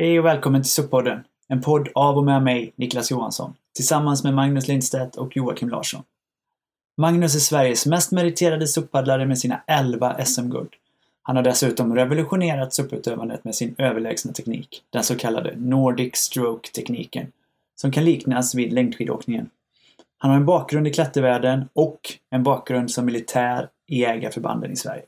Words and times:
Hej 0.00 0.18
och 0.18 0.24
välkommen 0.24 0.62
till 0.62 0.70
SUP-podden. 0.70 1.24
En 1.48 1.60
podd 1.60 1.88
av 1.94 2.16
och 2.16 2.24
med 2.24 2.42
mig, 2.42 2.72
Niklas 2.76 3.10
Johansson, 3.10 3.54
tillsammans 3.74 4.24
med 4.24 4.34
Magnus 4.34 4.68
Lindstedt 4.68 5.16
och 5.16 5.36
Joakim 5.36 5.68
Larsson. 5.68 6.02
Magnus 6.96 7.34
är 7.34 7.38
Sveriges 7.38 7.86
mest 7.86 8.12
meriterade 8.12 8.66
SUP-paddlare 8.66 9.26
med 9.26 9.38
sina 9.38 9.60
11 9.66 10.24
SM-guld. 10.24 10.68
Han 11.22 11.36
har 11.36 11.42
dessutom 11.42 11.94
revolutionerat 11.94 12.74
SUP-utövandet 12.74 13.44
med 13.44 13.54
sin 13.54 13.74
överlägsna 13.78 14.32
teknik, 14.32 14.82
den 14.90 15.04
så 15.04 15.16
kallade 15.16 15.56
Nordic 15.56 16.16
Stroke-tekniken, 16.16 17.32
som 17.80 17.92
kan 17.92 18.04
liknas 18.04 18.54
vid 18.54 18.72
längdskidåkningen. 18.72 19.50
Han 20.18 20.30
har 20.30 20.38
en 20.38 20.46
bakgrund 20.46 20.86
i 20.88 20.92
klättervärlden 20.92 21.68
och 21.72 22.00
en 22.30 22.42
bakgrund 22.42 22.90
som 22.90 23.06
militär 23.06 23.68
i 23.86 24.00
jägarförbanden 24.00 24.72
i 24.72 24.76
Sverige. 24.76 25.04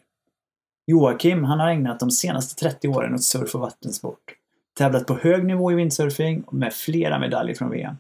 Joakim, 0.87 1.45
han 1.45 1.61
har 1.61 1.69
ägnat 1.69 2.01
de 2.01 2.11
senaste 2.11 2.65
30 2.65 2.89
åren 2.89 3.15
åt 3.15 3.25
surf 3.25 3.55
och 3.55 3.61
vattensport. 3.61 4.37
Tävlat 4.81 5.07
på 5.07 5.15
hög 5.15 5.45
nivå 5.45 5.73
i 5.73 5.75
windsurfing 5.75 6.45
med 6.51 6.73
flera 6.73 7.19
medaljer 7.19 7.55
från 7.55 7.71
VM. 7.71 7.97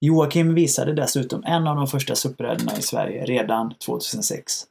Joakim 0.00 0.54
visade 0.54 0.92
dessutom 0.92 1.44
en 1.44 1.66
av 1.66 1.76
de 1.76 1.86
första 1.86 2.14
SUP-räderna 2.14 2.72
i 2.78 2.82
Sverige 2.82 3.24
redan 3.24 3.74
2006. 3.74 4.64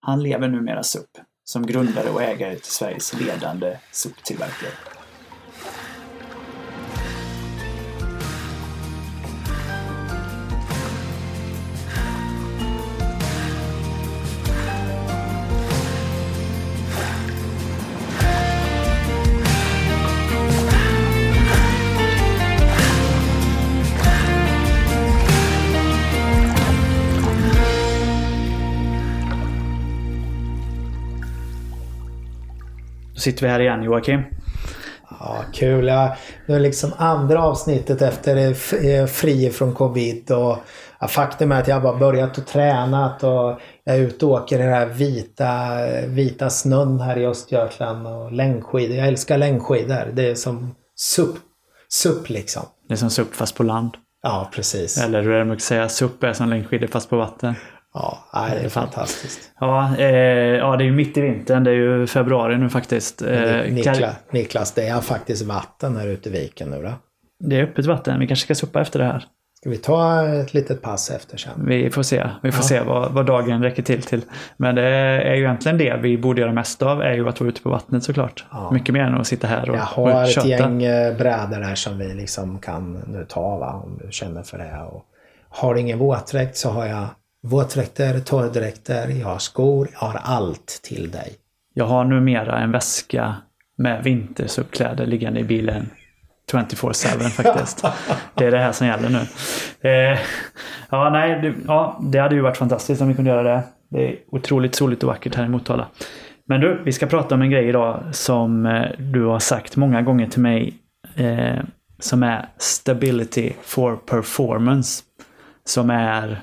Han 0.00 0.22
lever 0.22 0.48
numera 0.48 0.82
SUP, 0.82 1.10
som 1.44 1.66
grundare 1.66 2.10
och 2.10 2.22
ägare 2.22 2.54
till 2.56 2.72
Sveriges 2.72 3.20
ledande 3.20 3.76
SUP-tillverkare. 3.92 4.91
Sitter 33.22 33.46
vi 33.46 33.52
här 33.52 33.60
igen 33.60 33.82
Joakim. 33.82 34.22
Ja, 35.20 35.44
kul. 35.52 35.86
Jag, 35.86 36.16
det 36.46 36.52
är 36.52 36.60
liksom 36.60 36.92
andra 36.96 37.42
avsnittet 37.42 38.02
efter 38.02 38.36
eh, 38.86 39.06
fri 39.06 39.50
från 39.50 39.74
covid. 39.74 40.30
Och, 40.30 40.56
ja, 41.00 41.08
faktum 41.08 41.52
är 41.52 41.60
att 41.60 41.68
jag 41.68 41.82
bara 41.82 41.98
börjat 41.98 42.38
och 42.38 42.46
tränat 42.46 43.22
och 43.22 43.60
jag 43.84 43.96
är 43.96 44.00
ute 44.00 44.26
och 44.26 44.32
åker 44.32 44.58
i 44.58 44.62
den 44.62 44.72
här 44.72 44.86
vita, 44.86 45.68
vita 46.06 46.50
snön 46.50 47.00
här 47.00 47.18
i 47.18 47.26
Östergötland. 47.26 48.06
Och 48.06 48.32
längdskidor. 48.32 48.96
Jag 48.96 49.08
älskar 49.08 49.38
längdskidor. 49.38 50.12
Det 50.12 50.30
är 50.30 50.34
som 50.34 50.74
SUP. 50.96 51.36
SUP 51.88 52.28
liksom. 52.28 52.62
Det 52.88 52.94
är 52.94 52.98
som 52.98 53.10
SUP 53.10 53.34
fast 53.34 53.56
på 53.56 53.62
land. 53.62 53.96
Ja, 54.22 54.50
precis. 54.54 54.98
Eller 54.98 55.22
hur 55.22 55.30
är 55.30 55.38
det 55.38 55.44
man 55.44 55.60
säga? 55.60 55.88
SUP 55.88 56.24
är 56.24 56.32
som 56.32 56.48
längdskidor 56.48 56.86
fast 56.86 57.10
på 57.10 57.16
vatten. 57.16 57.54
Ja, 57.94 58.18
nej, 58.34 58.58
det 58.60 58.64
är 58.64 58.68
fantastiskt. 58.68 59.50
Ja, 59.60 59.96
eh, 59.98 60.06
ja, 60.56 60.76
det 60.76 60.84
är 60.84 60.86
ju 60.86 60.92
mitt 60.92 61.16
i 61.16 61.20
vintern. 61.20 61.64
Det 61.64 61.70
är 61.70 61.74
ju 61.74 62.06
februari 62.06 62.58
nu 62.58 62.68
faktiskt. 62.68 63.22
Eh, 63.22 63.62
Niklas, 63.70 64.16
Niklas, 64.30 64.72
det 64.72 64.88
är 64.88 65.00
faktiskt 65.00 65.42
vatten 65.42 65.96
här 65.96 66.08
ute 66.08 66.28
i 66.28 66.32
viken 66.32 66.70
nu 66.70 66.82
då. 66.82 66.92
Det 67.48 67.56
är 67.56 67.62
öppet 67.62 67.86
vatten. 67.86 68.20
Vi 68.20 68.26
kanske 68.26 68.44
ska 68.44 68.54
suppa 68.54 68.80
efter 68.80 68.98
det 68.98 69.04
här. 69.04 69.24
Ska 69.60 69.70
vi 69.70 69.76
ta 69.76 70.28
ett 70.28 70.54
litet 70.54 70.82
pass 70.82 71.10
efter 71.10 71.36
sen? 71.36 71.66
Vi 71.66 71.90
får 71.90 72.02
se. 72.02 72.28
Vi 72.42 72.52
får 72.52 72.64
ja. 72.64 72.68
se 72.68 72.80
vad, 72.80 73.12
vad 73.12 73.26
dagen 73.26 73.62
räcker 73.62 73.82
till 73.82 74.02
till. 74.02 74.22
Men 74.56 74.74
det 74.74 74.82
är 74.82 75.34
ju 75.34 75.40
egentligen 75.40 75.78
det 75.78 75.96
vi 76.02 76.18
borde 76.18 76.40
göra 76.40 76.52
mest 76.52 76.82
av. 76.82 77.02
är 77.02 77.12
ju 77.12 77.28
att 77.28 77.40
vara 77.40 77.50
ute 77.50 77.62
på 77.62 77.70
vattnet 77.70 78.04
såklart. 78.04 78.44
Ja. 78.50 78.70
Mycket 78.72 78.92
mer 78.92 79.02
än 79.02 79.20
att 79.20 79.26
sitta 79.26 79.46
här 79.46 79.70
och 79.70 79.76
Jag 79.76 79.82
har 79.82 80.22
och 80.22 80.28
ett 80.28 80.44
gäng 80.44 80.82
eh, 80.82 81.16
brädor 81.16 81.60
här 81.60 81.74
som 81.74 81.98
vi 81.98 82.14
liksom 82.14 82.58
kan 82.58 82.92
nu 82.92 83.26
ta 83.28 83.58
va, 83.58 83.82
om 83.84 83.98
du 84.02 84.12
känner 84.12 84.42
för 84.42 84.58
det. 84.58 84.82
Och 84.92 85.04
har 85.48 85.74
du 85.74 85.80
ingen 85.80 85.98
våtdräkt 85.98 86.56
så 86.56 86.70
har 86.70 86.86
jag 86.86 87.06
Våtdräkter, 87.44 88.20
torrdräkter, 88.20 89.08
jag 89.08 89.26
har 89.26 89.38
skor, 89.38 89.88
jag 89.92 89.98
har 89.98 90.20
allt 90.24 90.80
till 90.82 91.10
dig. 91.10 91.34
Jag 91.74 91.84
har 91.84 92.04
numera 92.04 92.58
en 92.58 92.72
väska 92.72 93.36
med 93.76 94.04
vintersuppkläder 94.04 95.06
liggande 95.06 95.40
i 95.40 95.44
bilen 95.44 95.90
24-7 96.52 97.28
faktiskt. 97.28 97.84
det 98.34 98.46
är 98.46 98.50
det 98.50 98.58
här 98.58 98.72
som 98.72 98.86
gäller 98.86 99.08
nu. 99.08 99.18
Eh, 99.90 100.18
ja, 100.90 101.10
nej, 101.10 101.40
det, 101.40 101.54
ja, 101.66 102.00
det 102.02 102.18
hade 102.18 102.34
ju 102.34 102.40
varit 102.40 102.56
fantastiskt 102.56 103.02
om 103.02 103.08
vi 103.08 103.14
kunde 103.14 103.30
göra 103.30 103.42
det. 103.42 103.62
Det 103.88 104.08
är 104.08 104.16
otroligt 104.30 104.74
soligt 104.74 105.02
och 105.02 105.08
vackert 105.08 105.34
här 105.34 105.44
i 105.44 105.48
Motala. 105.48 105.86
Men 106.46 106.60
du, 106.60 106.82
vi 106.84 106.92
ska 106.92 107.06
prata 107.06 107.34
om 107.34 107.42
en 107.42 107.50
grej 107.50 107.68
idag 107.68 108.02
som 108.12 108.66
eh, 108.66 108.90
du 108.98 109.24
har 109.24 109.38
sagt 109.38 109.76
många 109.76 110.02
gånger 110.02 110.26
till 110.26 110.42
mig. 110.42 110.74
Eh, 111.16 111.60
som 111.98 112.22
är 112.22 112.48
Stability 112.58 113.52
for 113.62 113.96
Performance. 113.96 115.02
Som 115.64 115.90
är 115.90 116.40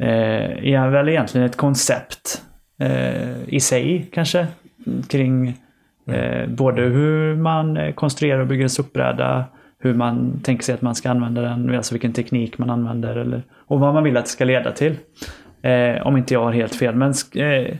eh, 0.00 0.74
är 0.74 0.88
väl 0.88 1.08
egentligen 1.08 1.46
ett 1.46 1.56
koncept 1.56 2.42
eh, 2.80 3.42
i 3.46 3.60
sig 3.60 4.10
kanske. 4.12 4.46
Kring 5.08 5.48
eh, 6.06 6.48
både 6.48 6.82
hur 6.82 7.36
man 7.36 7.92
konstruerar 7.92 8.40
och 8.40 8.46
bygger 8.46 8.62
en 8.62 8.70
SUP-bräda, 8.70 9.44
hur 9.78 9.94
man 9.94 10.40
tänker 10.44 10.64
sig 10.64 10.74
att 10.74 10.82
man 10.82 10.94
ska 10.94 11.10
använda 11.10 11.40
den, 11.40 11.74
alltså 11.76 11.94
vilken 11.94 12.12
teknik 12.12 12.58
man 12.58 12.70
använder 12.70 13.16
eller, 13.16 13.42
och 13.66 13.80
vad 13.80 13.94
man 13.94 14.04
vill 14.04 14.16
att 14.16 14.24
det 14.24 14.30
ska 14.30 14.44
leda 14.44 14.72
till. 14.72 14.96
Eh, 15.62 16.06
om 16.06 16.16
inte 16.16 16.34
jag 16.34 16.44
har 16.44 16.52
helt 16.52 16.74
fel. 16.74 16.94
Men 16.94 17.14
eh, 17.34 17.76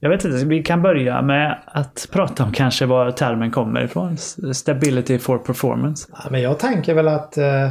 jag 0.00 0.10
vet 0.10 0.24
inte, 0.24 0.44
vi 0.44 0.62
kan 0.62 0.82
börja 0.82 1.22
med 1.22 1.58
att 1.66 2.08
prata 2.12 2.44
om 2.44 2.52
kanske 2.52 2.86
var 2.86 3.10
termen 3.10 3.50
kommer 3.50 3.84
ifrån. 3.84 4.16
Stability 4.54 5.18
for 5.18 5.38
performance. 5.38 6.08
Ja, 6.12 6.30
men 6.30 6.42
jag 6.42 6.58
tänker 6.58 6.94
väl 6.94 7.08
att 7.08 7.38
eh, 7.38 7.68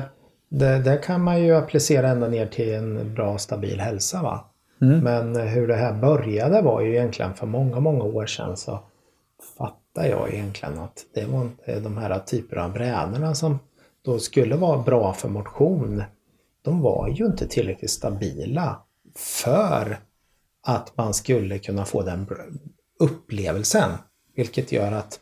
det, 0.50 0.80
det 0.80 0.98
kan 0.98 1.24
man 1.24 1.44
ju 1.44 1.56
applicera 1.56 2.10
ända 2.10 2.28
ner 2.28 2.46
till 2.46 2.74
en 2.74 3.14
bra 3.14 3.38
stabil 3.38 3.80
hälsa. 3.80 4.22
va. 4.22 4.46
Mm. 4.82 5.00
Men 5.00 5.36
hur 5.36 5.68
det 5.68 5.76
här 5.76 5.94
började 5.94 6.62
var 6.62 6.82
ju 6.82 6.92
egentligen 6.96 7.34
för 7.34 7.46
många, 7.46 7.80
många 7.80 8.04
år 8.04 8.26
sedan 8.26 8.58
så 8.58 8.80
fattar 9.58 10.06
jag 10.06 10.34
egentligen 10.34 10.80
att 10.80 11.06
det 11.14 11.26
var 11.26 11.50
de 11.82 11.98
här 11.98 12.20
typerna 12.20 12.64
av 12.64 12.74
brädorna 12.74 13.36
som 13.36 13.59
då 14.06 14.20
skulle 14.20 14.56
vara 14.56 14.82
bra 14.82 15.14
för 15.14 15.30
motion. 15.30 16.04
De 16.62 16.82
var 16.82 17.08
ju 17.08 17.26
inte 17.26 17.48
tillräckligt 17.48 17.92
stabila 17.92 18.80
för 19.16 20.00
att 20.68 20.98
man 20.98 21.14
skulle 21.14 21.59
kunna 21.59 21.86
få 21.86 22.02
den 22.02 22.28
upplevelsen. 23.00 23.92
Vilket 24.36 24.72
gör 24.72 24.92
att 24.92 25.20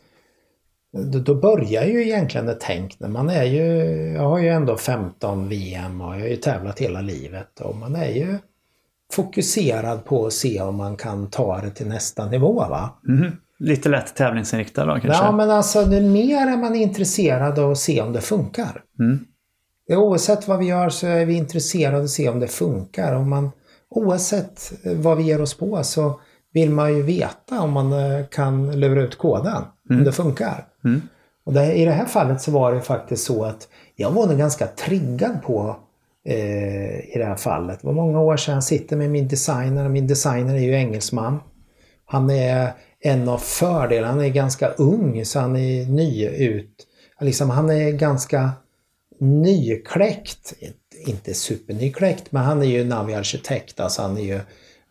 då 1.04 1.34
börjar 1.34 1.84
ju 1.84 2.02
egentligen 2.02 2.48
ett 2.48 2.60
tänk 2.60 3.00
när 3.00 3.08
man 3.08 3.30
är 3.30 3.44
ju, 3.44 3.62
jag 4.12 4.28
har 4.28 4.38
ju 4.38 4.48
ändå 4.48 4.76
15 4.76 5.48
VM 5.48 6.00
och 6.00 6.14
jag 6.14 6.20
har 6.20 6.28
ju 6.28 6.36
tävlat 6.36 6.78
hela 6.78 7.00
livet 7.00 7.60
och 7.60 7.76
man 7.76 7.96
är 7.96 8.10
ju 8.10 8.38
fokuserad 9.12 10.04
på 10.04 10.26
att 10.26 10.32
se 10.32 10.60
om 10.60 10.76
man 10.76 10.96
kan 10.96 11.30
ta 11.30 11.60
det 11.60 11.70
till 11.70 11.88
nästa 11.88 12.26
nivå 12.26 12.54
va. 12.54 12.90
Mm. 13.08 13.32
Lite 13.58 13.88
lätt 13.88 14.14
tävlingsinriktad 14.14 14.86
då 14.86 14.92
kanske? 14.92 15.24
Ja 15.24 15.32
men 15.32 15.50
alltså 15.50 15.84
det 15.84 16.00
mer 16.00 16.46
är 16.46 16.56
man 16.56 16.74
intresserad 16.74 17.58
av 17.58 17.70
att 17.70 17.78
se 17.78 18.02
om 18.02 18.12
det 18.12 18.20
funkar. 18.20 18.82
Mm. 19.00 19.18
Oavsett 19.90 20.48
vad 20.48 20.58
vi 20.58 20.66
gör 20.66 20.88
så 20.88 21.06
är 21.06 21.26
vi 21.26 21.34
intresserade 21.34 21.96
av 21.96 22.04
att 22.04 22.10
se 22.10 22.28
om 22.28 22.40
det 22.40 22.48
funkar. 22.48 23.14
Och 23.14 23.26
man, 23.26 23.50
oavsett 23.90 24.72
vad 24.84 25.16
vi 25.16 25.22
ger 25.22 25.42
oss 25.42 25.54
på 25.54 25.82
så 25.82 26.20
vill 26.52 26.70
man 26.70 26.96
ju 26.96 27.02
veta 27.02 27.60
om 27.60 27.72
man 27.72 27.92
eh, 27.92 28.26
kan 28.26 28.80
lura 28.80 29.02
ut 29.02 29.18
koden. 29.18 29.62
Mm. 29.90 29.98
Om 30.00 30.04
det 30.04 30.12
funkar. 30.12 30.67
Mm. 30.84 31.02
Och 31.44 31.52
det, 31.52 31.74
I 31.74 31.84
det 31.84 31.92
här 31.92 32.06
fallet 32.06 32.42
så 32.42 32.50
var 32.50 32.72
det 32.72 32.80
faktiskt 32.80 33.24
så 33.24 33.44
att 33.44 33.68
jag 33.96 34.10
var 34.10 34.26
nog 34.26 34.38
ganska 34.38 34.66
triggad 34.66 35.42
på 35.42 35.76
eh, 36.24 36.98
i 36.98 37.14
det 37.14 37.24
här 37.24 37.36
fallet. 37.36 37.80
Det 37.80 37.86
var 37.86 37.94
många 37.94 38.20
år 38.20 38.36
sedan 38.36 38.54
jag 38.54 38.64
sitter 38.64 38.96
med 38.96 39.10
min 39.10 39.28
designer 39.28 39.84
och 39.84 39.90
min 39.90 40.06
designer 40.06 40.54
är 40.54 40.58
ju 40.58 40.74
engelsman. 40.74 41.40
Han 42.04 42.30
är 42.30 42.72
en 43.00 43.28
av 43.28 43.38
fördelarna, 43.38 44.12
han 44.12 44.24
är 44.24 44.28
ganska 44.28 44.68
ung 44.68 45.24
så 45.24 45.40
han 45.40 45.56
är 45.56 45.86
ny 45.86 46.26
ut. 46.26 46.86
Liksom, 47.20 47.50
han 47.50 47.70
är 47.70 47.90
ganska 47.90 48.50
nykläckt. 49.20 50.54
Inte 51.06 51.34
supernykläckt 51.34 52.32
men 52.32 52.42
han 52.42 52.62
är 52.62 52.66
ju 52.66 52.84
naviarkitekt, 52.84 53.80
alltså 53.80 54.02
han 54.02 54.16
är 54.16 54.22
ju 54.22 54.40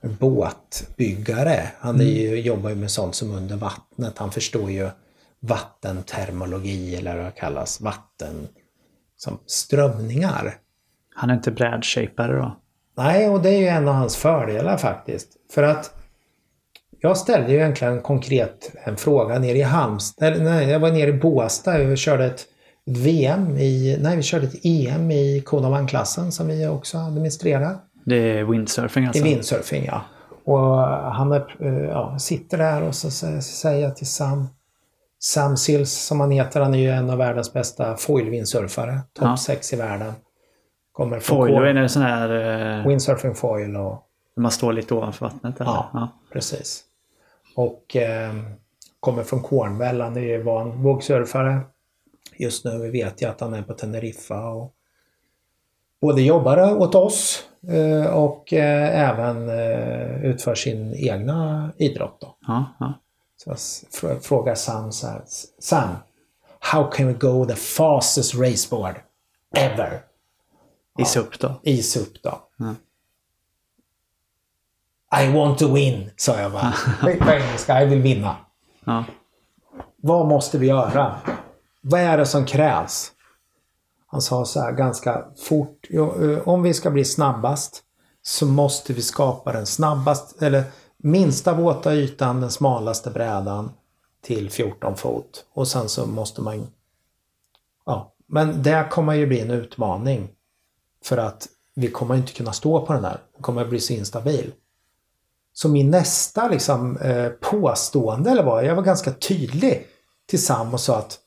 båtbyggare. 0.02 1.64
Han 1.80 2.02
är 2.02 2.06
ju, 2.06 2.28
mm. 2.28 2.42
jobbar 2.42 2.70
ju 2.70 2.76
med 2.76 2.92
sånt 2.92 3.16
som 3.16 3.32
under 3.32 3.56
vattnet. 3.56 4.18
Han 4.18 4.32
förstår 4.32 4.72
ju 4.72 4.90
vattentermologi 5.40 6.96
eller 6.96 7.18
vad 7.18 7.26
det 7.26 7.32
kallas, 7.32 7.82
vatten 7.82 8.48
som 9.18 9.40
strömningar. 9.46 10.56
Han 11.16 11.30
är 11.30 11.34
inte 11.34 11.52
brädshapare 11.52 12.38
då? 12.38 12.58
Nej, 12.98 13.30
och 13.30 13.42
det 13.42 13.50
är 13.50 13.60
ju 13.60 13.68
en 13.68 13.88
av 13.88 13.94
hans 13.94 14.16
fördelar 14.18 14.78
faktiskt. 14.78 15.28
För 15.52 15.64
att 15.64 15.94
jag 17.00 17.18
ställde 17.18 17.52
ju 17.52 17.58
egentligen 17.58 18.02
konkret 18.02 18.72
en 18.84 18.98
fråga 18.98 19.40
nere 19.40 19.58
i 19.58 19.62
Halmstad, 19.62 20.42
nej 20.42 20.70
jag 20.70 20.80
var 20.80 20.92
nere 20.92 21.10
i 21.10 21.14
Båstad 21.14 21.82
och 21.82 21.98
körde 21.98 22.26
ett, 22.26 22.46
VM 22.86 23.58
i, 23.58 23.98
nej 24.02 24.16
vi 24.18 24.24
körde 24.24 24.48
ett 24.48 24.66
EM 24.66 25.12
i 25.12 25.42
Kodovan-klassen 25.46 26.32
som 26.32 26.48
vi 26.48 26.68
också 26.68 26.98
administrerar. 26.98 27.78
Det 28.06 28.40
är 28.40 28.44
windsurfing 28.44 29.06
alltså? 29.06 29.24
Det 29.24 29.30
är 29.30 29.34
windsurfing 29.34 29.86
ja. 29.86 30.02
Och 30.44 30.78
han 31.14 31.32
är, 31.32 31.46
ja, 31.90 32.20
sitter 32.20 32.58
där 32.58 32.82
och 32.82 32.96
så 32.96 33.12
säger 33.42 33.84
jag 33.84 33.96
till 33.96 34.08
Sam 34.08 34.48
Sam 35.20 35.58
Sills 35.58 35.92
som 35.92 36.20
han 36.20 36.32
heter, 36.32 36.62
han 36.62 36.74
är 36.74 36.80
ju 36.80 36.90
en 36.90 37.10
av 37.10 37.18
världens 37.18 37.54
bästa 37.54 37.96
foil-windsurfare. 37.96 39.00
Topp 39.14 39.26
Ja. 39.26 39.38
6 39.38 39.74
i 39.74 39.76
världen. 39.76 40.14
Kommer 40.92 41.20
Foil, 41.20 41.54
är 41.54 41.74
det 41.74 41.90
sån 41.90 42.02
här... 42.02 42.80
Eh, 42.80 42.88
Windsurfing 42.88 43.36
foil 43.36 43.76
och 43.76 44.04
man 44.38 44.52
står 44.52 44.74
lite 44.74 44.94
ovanför 44.94 45.26
vattnet? 45.26 45.62
Eller? 45.62 45.72
Ja. 45.72 45.90
ja. 45.94 46.10
precis. 46.34 46.84
Och 47.56 47.96
eh, 47.96 48.34
kommer 49.00 49.24
från 49.24 49.44
Cornwall. 49.44 50.02
Han 50.02 50.18
är 50.18 50.22
ju 50.22 50.44
van 50.44 50.84
vågsurfare. 50.84 51.60
Just 52.38 52.66
nu 52.66 52.92
vet 52.92 53.22
jag 53.22 53.32
att 53.32 53.42
han 53.42 53.54
är 53.54 53.62
på 53.62 53.74
Teneriffa 53.74 54.50
och 54.50 54.74
både 56.02 56.22
jobbar 56.22 56.82
åt 56.82 56.96
oss 56.96 57.44
eh, 57.68 58.14
och 58.14 58.54
eh, 58.54 59.10
även 59.10 59.50
eh, 59.50 60.24
utför 60.26 60.56
sin 60.56 60.94
egna 60.96 61.70
idrott. 61.78 62.18
Då. 62.22 62.36
Ja, 62.48 62.66
ja. 62.80 62.94
Så 63.56 64.20
frågar 64.22 64.56
Sam 64.56 64.92
så 64.92 65.08
här. 65.08 65.24
Sam, 65.60 65.90
how 66.60 66.92
can 66.92 67.08
we 67.08 67.14
go 67.14 67.46
the 67.46 67.56
fastest 67.56 68.36
raceboard 68.36 68.96
ever? 69.56 70.02
I 71.00 71.06
SUP 71.06 71.40
då? 71.40 71.60
I 71.64 71.84
SUP 71.84 72.24
då. 72.24 72.42
Ja. 72.58 72.76
I 75.22 75.32
want 75.34 75.60
to 75.60 75.74
win, 75.74 76.10
sa 76.16 76.40
jag 76.42 76.52
bara. 76.52 76.74
På 77.02 77.10
engelska, 77.32 77.80
jag 77.82 77.88
vill 77.88 78.02
vinna. 78.02 78.36
Ja. 78.86 79.04
Vad 79.98 80.28
måste 80.28 80.58
vi 80.58 80.68
göra? 80.68 81.16
Vad 81.82 82.02
är 82.02 82.18
det 82.18 82.26
som 82.26 82.46
krävs? 82.46 83.12
Han 84.08 84.22
sa 84.22 84.46
så 84.46 84.62
här 84.62 84.72
ganska 84.72 85.26
fort. 85.48 85.86
"Jo, 85.90 86.32
eh, 86.32 86.48
Om 86.48 86.64
vi 86.64 86.74
ska 86.74 86.90
bli 86.92 87.06
snabbast 87.06 87.84
så 88.22 88.46
måste 88.46 88.94
vi 88.94 89.02
skapa 89.02 89.52
den 89.54 89.66
snabbast 89.66 90.42
eller 90.42 90.64
minsta 90.98 91.54
våta 91.54 91.94
ytan, 91.94 92.42
den 92.42 92.52
smalaste 92.52 93.10
brädan 93.10 93.72
till 94.22 94.50
14 94.50 94.96
fot. 94.96 95.46
Och 95.54 95.68
sen 95.68 95.90
så 95.90 96.06
måste 96.06 96.42
man... 96.42 96.68
Ja, 97.86 98.14
men 98.28 98.64
det 98.64 98.88
kommer 98.92 99.14
ju 99.14 99.28
bli 99.28 99.40
en 99.40 99.52
utmaning. 99.52 100.30
För 101.04 101.18
att 101.18 101.48
vi 101.76 101.88
kommer 101.88 102.16
inte 102.16 102.34
kunna 102.34 102.54
stå 102.54 102.86
på 102.86 102.94
den 102.94 103.06
här. 103.06 103.22
Den 103.34 103.42
kommer 103.42 103.66
bli 103.66 103.80
så 103.80 103.94
instabil. 103.94 104.52
Så 105.54 105.70
min 105.70 105.92
nästa 105.92 106.48
liksom, 106.48 106.98
eh, 106.98 107.30
påstående, 107.30 108.30
eller 108.32 108.44
vad, 108.44 108.66
jag 108.66 108.76
var 108.76 108.84
ganska 108.84 109.12
tydlig 109.12 109.88
till 110.26 110.46
Sam 110.46 110.74
och 110.74 110.80
sa 110.80 110.98
att 110.98 111.20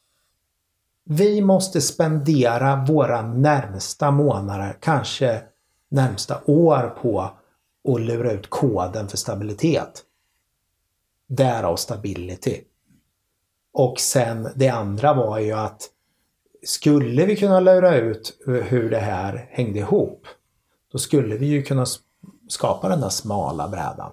vi 1.04 1.40
måste 1.40 1.80
spendera 1.80 2.84
våra 2.88 3.22
närmsta 3.22 4.10
månader, 4.10 4.76
kanske 4.80 5.42
närmsta 5.88 6.40
år 6.44 6.96
på 7.02 7.30
att 7.88 8.00
lura 8.00 8.32
ut 8.32 8.50
koden 8.50 9.08
för 9.08 9.16
stabilitet. 9.16 10.02
Därav 11.26 11.76
stability. 11.76 12.60
Och 13.72 14.00
sen 14.00 14.48
det 14.56 14.68
andra 14.68 15.14
var 15.14 15.38
ju 15.38 15.52
att 15.52 15.88
skulle 16.62 17.26
vi 17.26 17.36
kunna 17.36 17.60
lura 17.60 17.96
ut 17.96 18.38
hur 18.46 18.90
det 18.90 18.98
här 18.98 19.48
hängde 19.50 19.78
ihop, 19.78 20.26
då 20.92 20.98
skulle 20.98 21.36
vi 21.36 21.46
ju 21.46 21.62
kunna 21.62 21.86
skapa 22.48 22.88
den 22.88 23.00
där 23.00 23.08
smala 23.08 23.68
brädan. 23.68 24.12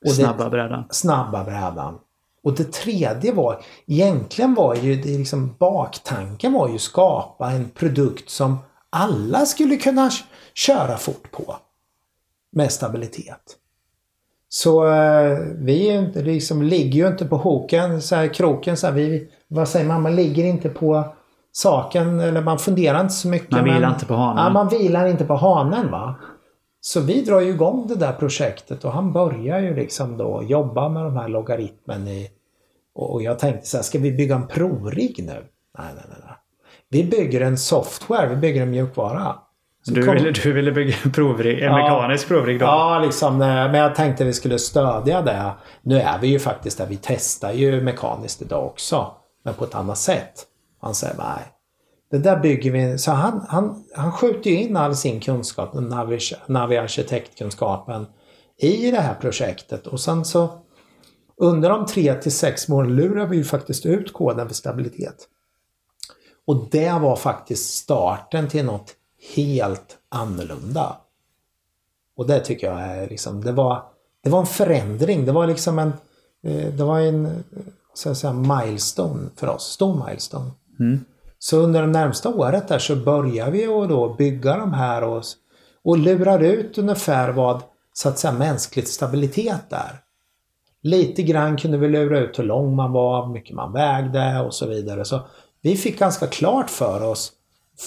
Och 0.00 0.04
det- 0.04 0.10
Snabba 0.10 0.50
brädan. 0.50 0.84
snabba 0.90 1.44
brädan. 1.44 1.98
Och 2.42 2.54
det 2.56 2.72
tredje 2.72 3.32
var, 3.32 3.64
egentligen 3.86 4.54
var 4.54 4.74
ju 4.74 4.94
det 5.02 5.18
liksom 5.18 5.54
baktanken 5.58 6.52
var 6.52 6.68
ju 6.68 6.78
skapa 6.78 7.50
en 7.50 7.70
produkt 7.70 8.30
som 8.30 8.58
alla 8.90 9.46
skulle 9.46 9.76
kunna 9.76 10.10
köra 10.54 10.96
fort 10.96 11.30
på. 11.30 11.56
Med 12.50 12.72
stabilitet. 12.72 13.56
Så 14.48 14.86
eh, 14.86 15.38
vi 15.54 15.90
är 15.90 15.98
inte, 15.98 16.22
liksom, 16.22 16.62
ligger 16.62 17.00
ju 17.02 17.06
inte 17.08 17.24
på 17.24 17.36
hoken, 17.36 18.02
så 18.02 18.16
här, 18.16 18.34
kroken, 18.34 18.76
så 18.76 18.86
här, 18.86 18.94
vi, 18.94 19.28
vad 19.48 19.68
säger 19.68 19.86
man, 19.86 20.02
man 20.02 20.16
ligger 20.16 20.44
inte 20.44 20.68
på 20.68 21.04
saken 21.52 22.20
eller 22.20 22.42
man 22.42 22.58
funderar 22.58 23.00
inte 23.00 23.14
så 23.14 23.28
mycket. 23.28 23.50
Man 23.50 23.64
vilar 23.64 23.80
men- 23.80 23.92
inte 23.92 24.06
på 24.06 24.14
hanen. 24.14 24.44
Ja, 24.44 24.50
man 24.50 24.68
vilar 24.68 25.06
inte 25.06 25.24
på 25.24 25.34
hanen 25.34 25.90
va. 25.90 26.14
Så 26.80 27.00
vi 27.00 27.22
drar 27.22 27.40
ju 27.40 27.48
igång 27.50 27.86
det 27.86 27.94
där 27.94 28.12
projektet 28.12 28.84
och 28.84 28.92
han 28.92 29.12
börjar 29.12 29.58
ju 29.58 29.74
liksom 29.74 30.16
då 30.16 30.42
jobba 30.42 30.88
med 30.88 31.04
de 31.04 31.16
här 31.16 31.28
logaritmen 31.28 32.08
i... 32.08 32.30
Och 32.94 33.22
jag 33.22 33.38
tänkte 33.38 33.66
så 33.66 33.76
här, 33.76 33.84
ska 33.84 33.98
vi 33.98 34.12
bygga 34.12 34.34
en 34.34 34.46
provrigg 34.46 35.24
nu? 35.26 35.44
Nej, 35.78 35.88
nej. 35.94 36.04
nej. 36.08 36.36
Vi 36.88 37.04
bygger 37.04 37.40
en 37.40 37.58
software, 37.58 38.28
vi 38.28 38.36
bygger 38.36 38.62
en 38.62 38.70
mjukvara. 38.70 39.34
Du 39.94 40.04
kom- 40.06 40.14
ville, 40.14 40.30
du 40.30 40.52
ville 40.52 40.72
bygga 40.72 40.94
en 41.04 41.12
provrig, 41.12 41.58
en 41.58 41.64
Ja. 41.64 41.76
mekanisk 41.76 42.28
provrig 42.28 42.60
då? 42.60 42.66
Ja, 42.66 42.98
liksom, 43.04 43.32
eh, 43.42 43.48
men 43.48 43.74
jag 43.74 43.94
tänkte 43.94 44.24
vi 44.24 44.32
skulle 44.32 44.58
stödja 44.58 45.22
det. 45.22 45.52
Nu 45.82 46.00
är 46.00 46.18
vi 46.18 46.28
ju 46.28 46.38
faktiskt 46.38 46.78
där, 46.78 46.86
vi 46.86 46.98
testar 47.02 47.52
ju 47.52 47.80
mekaniskt 47.80 48.42
idag 48.42 48.66
också. 48.66 49.12
Men 49.44 49.54
på 49.54 49.64
ett 49.64 49.74
annat 49.74 49.98
sätt. 49.98 50.44
Han 50.80 50.94
säger 50.94 51.14
nej. 51.18 51.42
Det 52.10 52.18
där 52.18 52.36
bygger 52.36 52.70
vi. 52.70 52.98
Så 52.98 53.10
han, 53.10 53.46
han, 53.48 53.84
han 53.96 54.12
skjuter 54.12 54.50
ju 54.50 54.56
in 54.56 54.76
all 54.76 54.96
sin 54.96 55.20
kunskap, 55.20 55.72
den 55.72 55.84
Navi, 55.88 56.18
Navi 56.46 56.76
arkitektkunskapen 56.76 58.06
i 58.60 58.90
det 58.90 59.00
här 59.00 59.14
projektet. 59.14 59.86
Och 59.86 60.00
sen 60.00 60.24
så 60.24 60.48
under 61.40 61.68
de 61.70 61.86
tre 61.86 62.14
till 62.14 62.32
sex 62.32 62.68
månaderna 62.68 62.96
lurar 62.96 63.26
vi 63.26 63.36
ju 63.36 63.44
faktiskt 63.44 63.86
ut 63.86 64.12
koden 64.12 64.48
för 64.48 64.54
stabilitet. 64.54 65.16
Och 66.46 66.68
det 66.70 66.92
var 67.00 67.16
faktiskt 67.16 67.70
starten 67.74 68.48
till 68.48 68.64
något 68.64 68.94
helt 69.36 69.98
annorlunda. 70.08 70.96
Och 72.16 72.26
det 72.26 72.40
tycker 72.40 72.66
jag 72.66 72.80
är 72.80 73.08
liksom, 73.08 73.44
det 73.44 73.52
var, 73.52 73.82
det 74.22 74.30
var 74.30 74.40
en 74.40 74.46
förändring. 74.46 75.26
Det 75.26 75.32
var 75.32 75.46
liksom 75.46 75.78
en, 75.78 75.92
eh, 76.42 76.74
det 76.74 76.84
var 76.84 77.00
en, 77.00 77.26
eh, 77.26 77.32
så 77.94 78.10
att 78.10 78.18
säga, 78.18 78.32
milestone 78.32 79.28
för 79.36 79.48
oss. 79.48 79.64
Stor 79.64 80.06
milestone. 80.06 80.50
Så 81.38 81.58
under 81.58 81.80
det 81.80 81.88
närmsta 81.88 82.28
året 82.28 82.68
där 82.68 82.78
så 82.78 82.96
börjar 82.96 83.50
vi 83.50 83.66
att 83.66 83.88
då 83.88 84.14
bygga 84.14 84.56
de 84.56 84.72
här 84.72 85.04
och, 85.04 85.22
och 85.84 85.98
lurar 85.98 86.40
ut 86.40 86.78
ungefär 86.78 87.32
vad, 87.32 87.62
så 87.92 88.08
att 88.08 88.18
säga, 88.18 88.32
mänskligt 88.32 88.88
stabilitet 88.88 89.72
är. 89.72 90.00
Lite 90.82 91.22
grann 91.22 91.56
kunde 91.56 91.78
vi 91.78 91.88
lura 91.88 92.18
ut 92.18 92.38
hur 92.38 92.44
lång 92.44 92.76
man 92.76 92.92
var, 92.92 93.26
hur 93.26 93.32
mycket 93.32 93.56
man 93.56 93.72
vägde 93.72 94.40
och 94.40 94.54
så 94.54 94.66
vidare. 94.66 95.04
Så 95.04 95.20
vi 95.62 95.76
fick 95.76 95.98
ganska 95.98 96.26
klart 96.26 96.70
för 96.70 97.02
oss 97.02 97.32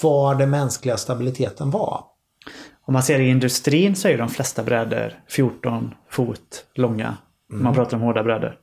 vad 0.02 0.38
den 0.38 0.50
mänskliga 0.50 0.96
stabiliteten 0.96 1.70
var. 1.70 2.04
Om 2.86 2.92
man 2.92 3.02
ser 3.02 3.20
i 3.20 3.28
industrin 3.28 3.96
så 3.96 4.08
är 4.08 4.12
ju 4.12 4.18
de 4.18 4.28
flesta 4.28 4.62
brädor 4.62 5.12
14 5.28 5.94
fot 6.10 6.64
långa. 6.74 7.16
Mm. 7.52 7.64
Man 7.64 7.74
pratar 7.74 7.96
om 7.96 8.02
hårda 8.02 8.22
brädor. 8.22 8.56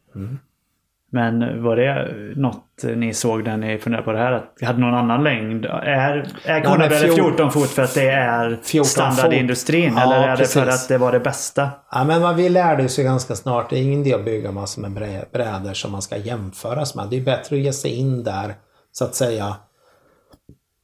Men 1.11 1.63
var 1.63 1.75
det 1.75 2.11
något 2.35 2.65
ni 2.95 3.13
såg 3.13 3.43
när 3.43 3.57
ni 3.57 3.77
funderade 3.77 4.05
på 4.05 4.11
det 4.11 4.17
här? 4.19 4.31
Att 4.31 4.61
hade 4.61 4.79
någon 4.79 4.93
annan 4.93 5.23
längd? 5.23 5.65
Är, 5.65 6.31
är 6.45 6.65
hårda 6.65 6.87
brädor 6.87 7.07
14 7.07 7.15
14 7.15 7.51
fot 7.51 7.69
för 7.69 7.83
att 7.83 7.93
det 7.93 8.09
är 8.09 8.59
14 8.63 8.85
standard 8.85 9.25
fot. 9.25 9.33
i 9.33 9.37
industrin? 9.37 9.93
Ja, 9.95 10.03
eller 10.03 10.27
är 10.27 10.37
det 10.37 10.45
för 10.45 10.65
precis. 10.65 10.83
att 10.83 10.87
det 10.87 10.97
var 10.97 11.11
det 11.11 11.19
bästa? 11.19 11.69
Ja, 11.91 12.03
men 12.03 12.21
vad 12.21 12.35
vi 12.35 12.49
lärde 12.49 12.83
ju 12.83 13.03
ganska 13.03 13.35
snart, 13.35 13.69
det 13.69 13.79
är 13.79 13.81
ingen 13.81 13.99
idé 13.99 14.13
att 14.13 14.25
bygga 14.25 14.51
massor 14.51 14.81
med 14.81 14.91
brä- 14.91 15.25
brädor 15.33 15.73
som 15.73 15.91
man 15.91 16.01
ska 16.01 16.17
jämföras 16.17 16.95
med. 16.95 17.07
Det 17.09 17.17
är 17.17 17.21
bättre 17.21 17.55
att 17.55 17.61
ge 17.61 17.73
sig 17.73 17.91
in 17.91 18.23
där, 18.23 18.53
så 18.91 19.05
att 19.05 19.15
säga. 19.15 19.55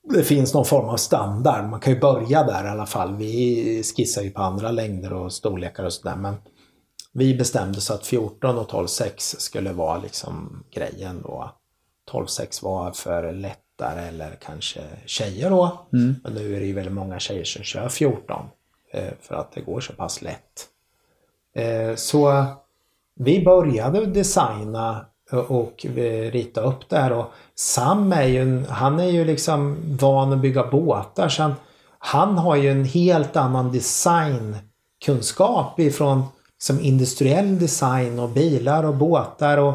Det 0.10 0.24
finns 0.24 0.54
någon 0.54 0.66
form 0.66 0.90
av 0.90 0.98
standard. 0.98 1.66
Man 1.70 1.80
kan 1.80 1.94
ju 1.94 2.00
börja 2.00 2.44
där 2.44 2.66
i 2.66 2.68
alla 2.70 2.86
fall. 2.86 3.16
Vi 3.16 3.84
skissar 3.96 4.22
ju 4.22 4.30
på 4.32 4.42
andra 4.42 4.72
längder 4.72 5.14
och 5.14 5.34
storlekar 5.34 5.84
och 5.84 5.94
sådär. 5.94 6.16
Men 6.16 6.36
vi 7.14 7.36
bestämde 7.36 7.82
så 7.82 7.94
att 7.94 8.06
14 8.06 8.58
och 8.58 8.70
12,6 8.72 9.10
skulle 9.18 9.74
vara 9.74 9.98
liksom 9.98 10.64
grejen 10.72 11.22
då. 11.22 11.52
12,6 12.12 12.64
var 12.64 12.92
för 12.92 13.32
lättare 13.34 14.08
eller 14.08 14.38
kanske 14.42 14.82
tjejer 15.06 15.50
då. 15.50 15.88
Men 16.24 16.34
nu 16.34 16.56
är 16.56 16.60
det 16.60 16.66
ju 16.66 16.74
väldigt 16.74 16.94
många 16.94 17.20
tjejer 17.20 17.44
som 17.44 17.64
kör 17.64 17.90
14. 17.90 18.46
eh, 18.94 19.14
För 19.22 19.36
att 19.36 19.52
det 19.52 19.62
går 19.62 19.80
så 19.80 19.94
pass 19.94 20.22
lätt. 20.22 20.68
Eh, 21.56 21.96
Så 21.96 22.46
vi 23.20 23.46
började 23.46 24.06
designa 24.06 25.06
och 25.32 25.86
rita 26.32 26.62
upp 26.62 26.90
det 26.90 26.98
här 26.98 27.12
och 27.12 27.26
Sam 27.56 28.14
är 28.14 28.24
ju, 28.24 28.42
en, 28.42 28.66
han 28.70 29.00
är 29.00 29.10
ju 29.10 29.26
liksom 29.26 29.78
van 30.00 30.34
att 30.34 30.40
bygga 30.40 30.68
båtar 30.68 31.30
så 31.30 31.42
han, 31.42 31.54
han 32.00 32.38
har 32.38 32.56
ju 32.56 32.72
en 32.72 32.86
helt 32.86 33.36
annan 33.36 33.72
designkunskap 33.72 35.80
ifrån 35.80 36.24
som 36.58 36.80
industriell 36.80 37.60
design 37.60 38.20
och 38.20 38.30
bilar 38.30 38.84
och 38.84 38.96
båtar 38.96 39.58
och 39.58 39.74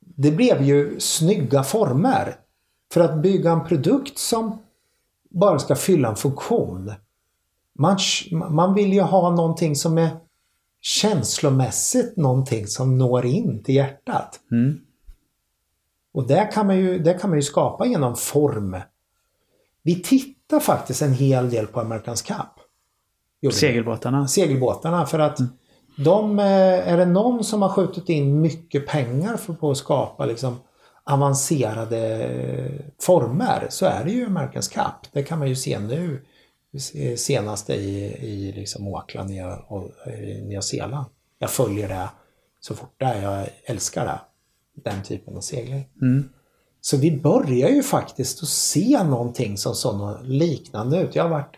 det 0.00 0.30
blev 0.30 0.62
ju 0.62 1.00
snygga 1.00 1.62
former. 1.62 2.36
För 2.92 3.00
att 3.00 3.22
bygga 3.22 3.50
en 3.50 3.64
produkt 3.64 4.18
som 4.18 4.58
bara 5.30 5.58
ska 5.58 5.74
fylla 5.74 6.08
en 6.08 6.16
funktion. 6.16 6.92
Man, 7.78 7.98
man 8.50 8.74
vill 8.74 8.92
ju 8.92 9.00
ha 9.00 9.30
någonting 9.30 9.76
som 9.76 9.98
är 9.98 10.10
känslomässigt 10.80 12.16
någonting 12.16 12.66
som 12.66 12.98
når 12.98 13.26
in 13.26 13.62
till 13.62 13.74
hjärtat. 13.74 14.40
Mm. 14.50 14.80
Och 16.14 16.26
det 16.26 16.50
kan, 16.52 16.66
man 16.66 16.78
ju, 16.78 16.98
det 16.98 17.14
kan 17.14 17.30
man 17.30 17.38
ju 17.38 17.42
skapa 17.42 17.86
genom 17.86 18.16
form. 18.16 18.76
Vi 19.82 20.02
tittar 20.02 20.60
faktiskt 20.60 21.02
en 21.02 21.12
hel 21.12 21.50
del 21.50 21.66
på 21.66 21.80
Americans 21.80 22.22
Cup. 22.22 22.36
Segelbåtarna? 23.52 24.28
Segelbåtarna 24.28 25.06
för 25.06 25.18
att 25.18 25.38
de, 25.98 26.38
eh, 26.38 26.92
är 26.92 26.96
det 26.96 27.06
någon 27.06 27.44
som 27.44 27.62
har 27.62 27.68
skjutit 27.68 28.08
in 28.08 28.40
mycket 28.40 28.86
pengar 28.86 29.36
för, 29.36 29.52
på 29.52 29.70
att 29.70 29.76
skapa 29.76 30.26
liksom 30.26 30.56
avancerade 31.04 32.30
former 33.00 33.66
så 33.70 33.86
är 33.86 34.04
det 34.04 34.10
ju 34.10 34.26
Americans 34.26 34.68
Cup. 34.68 35.12
Det 35.12 35.22
kan 35.22 35.38
man 35.38 35.48
ju 35.48 35.56
se 35.56 35.78
nu 35.78 36.24
senast 37.16 37.70
i, 37.70 37.74
i 38.20 38.52
liksom 38.56 38.94
Auckland 38.94 39.30
i 39.30 39.42
Nya 40.42 40.62
Zeeland. 40.62 41.06
Jag 41.38 41.50
följer 41.50 41.88
det 41.88 42.08
så 42.60 42.74
fort 42.74 42.94
det 42.96 43.04
är. 43.04 43.22
Jag 43.22 43.48
älskar 43.64 44.04
det. 44.04 44.20
Den 44.84 45.02
typen 45.02 45.36
av 45.36 45.40
segling. 45.40 45.88
Mm. 46.02 46.28
Så 46.80 46.96
vi 46.96 47.20
börjar 47.20 47.68
ju 47.68 47.82
faktiskt 47.82 48.42
att 48.42 48.48
se 48.48 49.04
någonting 49.04 49.56
som 49.56 49.74
sådana 49.74 50.20
liknande 50.22 51.00
ut. 51.00 51.14
Jag 51.14 51.22
har 51.22 51.30
varit 51.30 51.56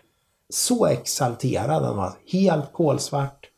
så 0.49 0.85
exalterad. 0.85 1.83
Den 1.83 1.97
var 1.97 2.13
helt 2.31 2.73
kolsvart 2.73 3.49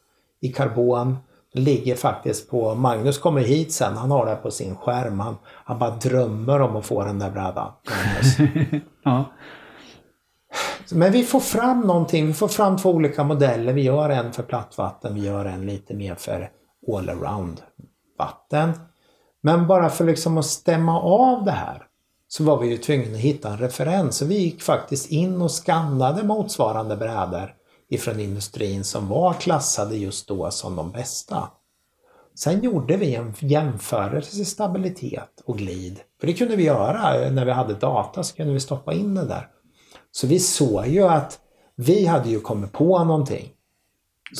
i 0.41 0.47
karbon. 0.49 1.17
Ligger 1.55 1.95
faktiskt 1.95 2.49
på, 2.49 2.75
Magnus 2.75 3.17
kommer 3.17 3.41
hit 3.41 3.73
sen, 3.73 3.97
han 3.97 4.11
har 4.11 4.25
det 4.25 4.35
på 4.35 4.51
sin 4.51 4.75
skärm. 4.75 5.19
Han, 5.19 5.35
han 5.45 5.79
bara 5.79 5.95
drömmer 5.95 6.61
om 6.61 6.75
att 6.75 6.85
få 6.85 7.03
den 7.03 7.19
där 7.19 7.31
brädan. 7.31 7.71
ja. 9.03 9.25
Men 10.91 11.11
vi 11.11 11.23
får 11.23 11.39
fram 11.39 11.81
någonting, 11.81 12.27
vi 12.27 12.33
får 12.33 12.47
fram 12.47 12.77
två 12.77 12.91
olika 12.91 13.23
modeller. 13.23 13.73
Vi 13.73 13.81
gör 13.81 14.09
en 14.09 14.33
för 14.33 14.43
plattvatten, 14.43 15.15
vi 15.15 15.25
gör 15.25 15.45
en 15.45 15.65
lite 15.65 15.93
mer 15.93 16.15
för 16.15 16.49
all 16.93 17.09
around 17.09 17.61
vatten. 18.17 18.73
Men 19.45 19.67
bara 19.67 19.89
för 19.89 20.05
liksom 20.05 20.37
att 20.37 20.45
stämma 20.45 21.01
av 21.01 21.43
det 21.43 21.51
här 21.51 21.87
så 22.27 22.43
var 22.43 22.59
vi 22.59 22.67
ju 22.67 22.77
tvungna 22.77 23.15
att 23.15 23.21
hitta 23.21 23.49
en 23.49 23.57
referens. 23.57 24.17
Så 24.17 24.25
vi 24.25 24.37
gick 24.37 24.61
faktiskt 24.61 25.11
in 25.11 25.41
och 25.41 25.51
skannade 25.51 26.23
motsvarande 26.23 26.97
brädor 26.97 27.55
ifrån 27.89 28.19
industrin 28.19 28.83
som 28.83 29.07
var 29.07 29.33
klassade 29.33 29.95
just 29.95 30.27
då 30.27 30.51
som 30.51 30.75
de 30.75 30.91
bästa. 30.91 31.49
Sen 32.35 32.63
gjorde 32.63 32.97
vi 32.97 33.15
en 33.15 33.33
jämförelse 33.39 34.41
i 34.41 34.45
stabilitet 34.45 35.41
och 35.45 35.57
glid. 35.57 35.99
För 36.19 36.27
det 36.27 36.33
kunde 36.33 36.55
vi 36.55 36.63
göra 36.63 37.29
när 37.29 37.45
vi 37.45 37.51
hade 37.51 37.73
data 37.73 38.23
så 38.23 38.35
kunde 38.35 38.53
vi 38.53 38.59
stoppa 38.59 38.93
in 38.93 39.15
det 39.15 39.25
där. 39.25 39.47
Så 40.11 40.27
vi 40.27 40.39
såg 40.39 40.87
ju 40.87 41.03
att 41.03 41.39
vi 41.75 42.05
hade 42.05 42.29
ju 42.29 42.39
kommit 42.39 42.71
på 42.71 43.03
någonting. 43.03 43.49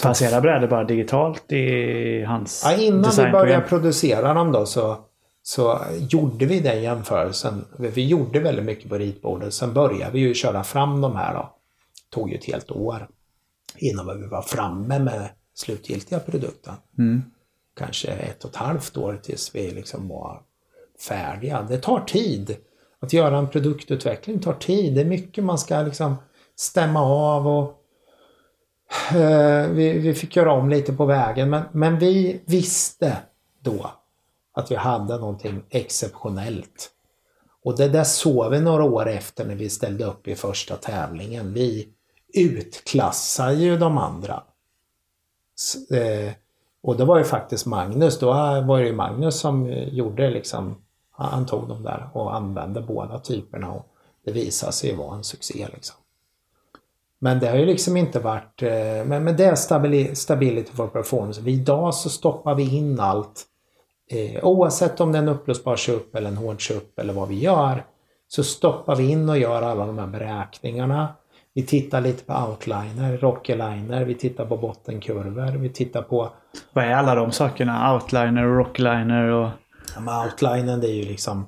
Fanns 0.02 0.22
era 0.22 0.42
brädor 0.42 0.68
bara 0.68 0.84
digitalt 0.84 1.52
i 1.52 2.24
hans 2.24 2.62
Ja, 2.66 2.76
innan 2.76 3.12
vi 3.18 3.32
började 3.32 3.68
producera 3.68 4.34
dem 4.34 4.52
då 4.52 4.66
så, 4.66 4.98
så 5.44 5.80
gjorde 6.10 6.46
vi 6.46 6.60
den 6.60 6.84
jämförelsen. 6.84 7.66
Vi 7.78 8.08
gjorde 8.08 8.40
väldigt 8.40 8.66
mycket 8.66 8.90
på 8.90 8.98
ritbordet. 8.98 9.54
Sen 9.54 9.74
började 9.74 10.12
vi 10.12 10.20
ju 10.20 10.34
köra 10.34 10.64
fram 10.64 11.02
de 11.02 11.16
här 11.16 11.34
då. 11.34 11.40
Det 11.40 12.16
tog 12.16 12.30
ju 12.30 12.36
ett 12.38 12.46
helt 12.46 12.72
år 12.72 13.08
innan 13.78 14.22
vi 14.22 14.28
var 14.28 14.42
framme 14.42 15.00
med 15.00 15.30
slutgiltiga 15.56 16.20
produkten. 16.20 16.74
Mm. 16.98 17.24
Kanske 17.78 18.08
ett 18.08 18.44
och 18.44 18.50
ett 18.50 18.56
halvt 18.56 18.98
år 18.98 19.20
tills 19.24 19.56
vi 19.56 19.72
liksom 19.72 20.08
var 20.08 20.42
färdiga. 21.08 21.62
Det 21.62 21.78
tar 21.78 22.00
tid. 22.00 22.58
Att 23.00 23.14
göra 23.14 23.38
en 23.38 23.50
produktutveckling 23.50 24.40
tar 24.40 24.54
tid. 24.54 24.96
Det 24.96 25.02
är 25.02 25.06
mycket 25.06 25.44
man 25.44 25.58
ska 25.58 25.82
liksom 25.82 26.16
stämma 26.56 27.02
av 27.02 27.48
och 27.48 27.83
Eh, 29.12 29.68
vi, 29.70 30.00
vi 30.00 30.14
fick 30.14 30.36
göra 30.36 30.54
om 30.54 30.70
lite 30.70 30.94
på 30.94 31.06
vägen. 31.06 31.50
Men, 31.50 31.64
men 31.72 32.00
vi 32.00 32.42
visste 32.46 33.18
då 33.60 33.92
att 34.54 34.72
vi 34.72 34.76
hade 34.76 35.18
någonting 35.18 35.64
exceptionellt. 35.70 36.90
Och 37.64 37.78
det 37.78 37.88
där 37.88 38.04
såg 38.04 38.52
vi 38.52 38.60
några 38.60 38.84
år 38.84 39.10
efter 39.10 39.46
när 39.46 39.56
vi 39.56 39.70
ställde 39.70 40.06
upp 40.06 40.28
i 40.28 40.36
första 40.36 40.76
tävlingen. 40.76 41.54
Vi 41.54 41.88
utklassar 42.34 43.52
ju 43.52 43.78
de 43.78 43.98
andra. 43.98 44.44
Eh, 45.92 46.34
och 46.84 46.98
det 46.98 47.06
var 47.06 47.18
ju 47.18 47.24
faktiskt 47.24 47.66
Magnus, 47.66 48.20
då 48.20 48.28
var 48.68 48.80
det 48.80 48.88
ju 48.88 48.94
Magnus 48.94 49.40
som 49.40 49.68
gjorde 49.72 50.30
liksom, 50.30 50.76
han 51.12 51.46
tog 51.46 51.68
dem 51.68 51.84
där 51.84 52.10
och 52.14 52.36
använde 52.36 52.82
båda 52.82 53.20
typerna 53.20 53.72
och 53.72 53.88
det 54.26 54.32
visade 54.32 54.72
sig 54.72 54.96
vara 54.96 55.16
en 55.16 55.24
succé 55.24 55.68
liksom. 55.74 55.96
Men 57.24 57.40
det 57.40 57.48
har 57.48 57.58
ju 57.58 57.66
liksom 57.66 57.98
inte 57.98 58.20
varit, 58.20 58.62
eh, 58.62 59.06
men, 59.06 59.24
men 59.24 59.38
det 59.38 59.46
är 59.46 59.56
stability 60.16 60.72
for 60.72 60.88
performance. 60.88 61.50
Idag 61.50 61.94
så 61.94 62.10
stoppar 62.10 62.56
vi 62.56 62.76
in 62.76 63.00
allt. 63.00 63.46
Eh, 64.12 64.46
oavsett 64.46 65.02
om 65.02 65.12
det 65.12 65.18
är 65.18 65.22
en 65.22 65.30
upplösbar 65.30 65.76
SUP 65.76 66.16
eller 66.16 66.28
en 66.28 66.38
hård 66.38 66.68
SUP 66.68 67.00
eller 67.00 67.14
vad 67.14 67.28
vi 67.28 67.40
gör. 67.40 67.86
Så 68.28 68.44
stoppar 68.44 68.96
vi 68.96 69.10
in 69.10 69.30
och 69.30 69.38
gör 69.38 69.62
alla 69.62 69.86
de 69.86 69.98
här 69.98 70.08
beräkningarna. 70.08 71.16
Vi 71.54 71.66
tittar 71.66 72.02
lite 72.02 72.24
på 72.24 72.34
outliner, 72.34 73.18
rockliner, 73.18 74.06
vi 74.06 74.16
tittar 74.16 74.46
på 74.46 74.58
bottenkurvor, 74.58 75.58
vi 75.58 75.70
tittar 75.70 76.02
på... 76.02 76.32
Vad 76.74 76.86
är 76.86 76.92
alla 76.92 77.16
de 77.16 77.32
sakerna? 77.32 77.94
Outliner 77.94 78.46
och 78.46 78.58
rockliner 78.58 79.28
och... 79.28 79.50
Ja, 79.96 80.26
outlinen 80.26 80.82
det 80.82 80.88
är 80.88 80.96
ju 80.96 81.06
liksom 81.06 81.48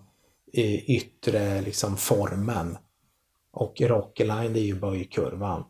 yttre 0.87 1.61
liksom 1.61 1.97
formen. 1.97 2.77
Och 3.55 3.81
rockline 3.81 4.53
det 4.53 4.59
är 4.59 4.65
ju 4.65 4.79
böjkurvan. 4.79 5.63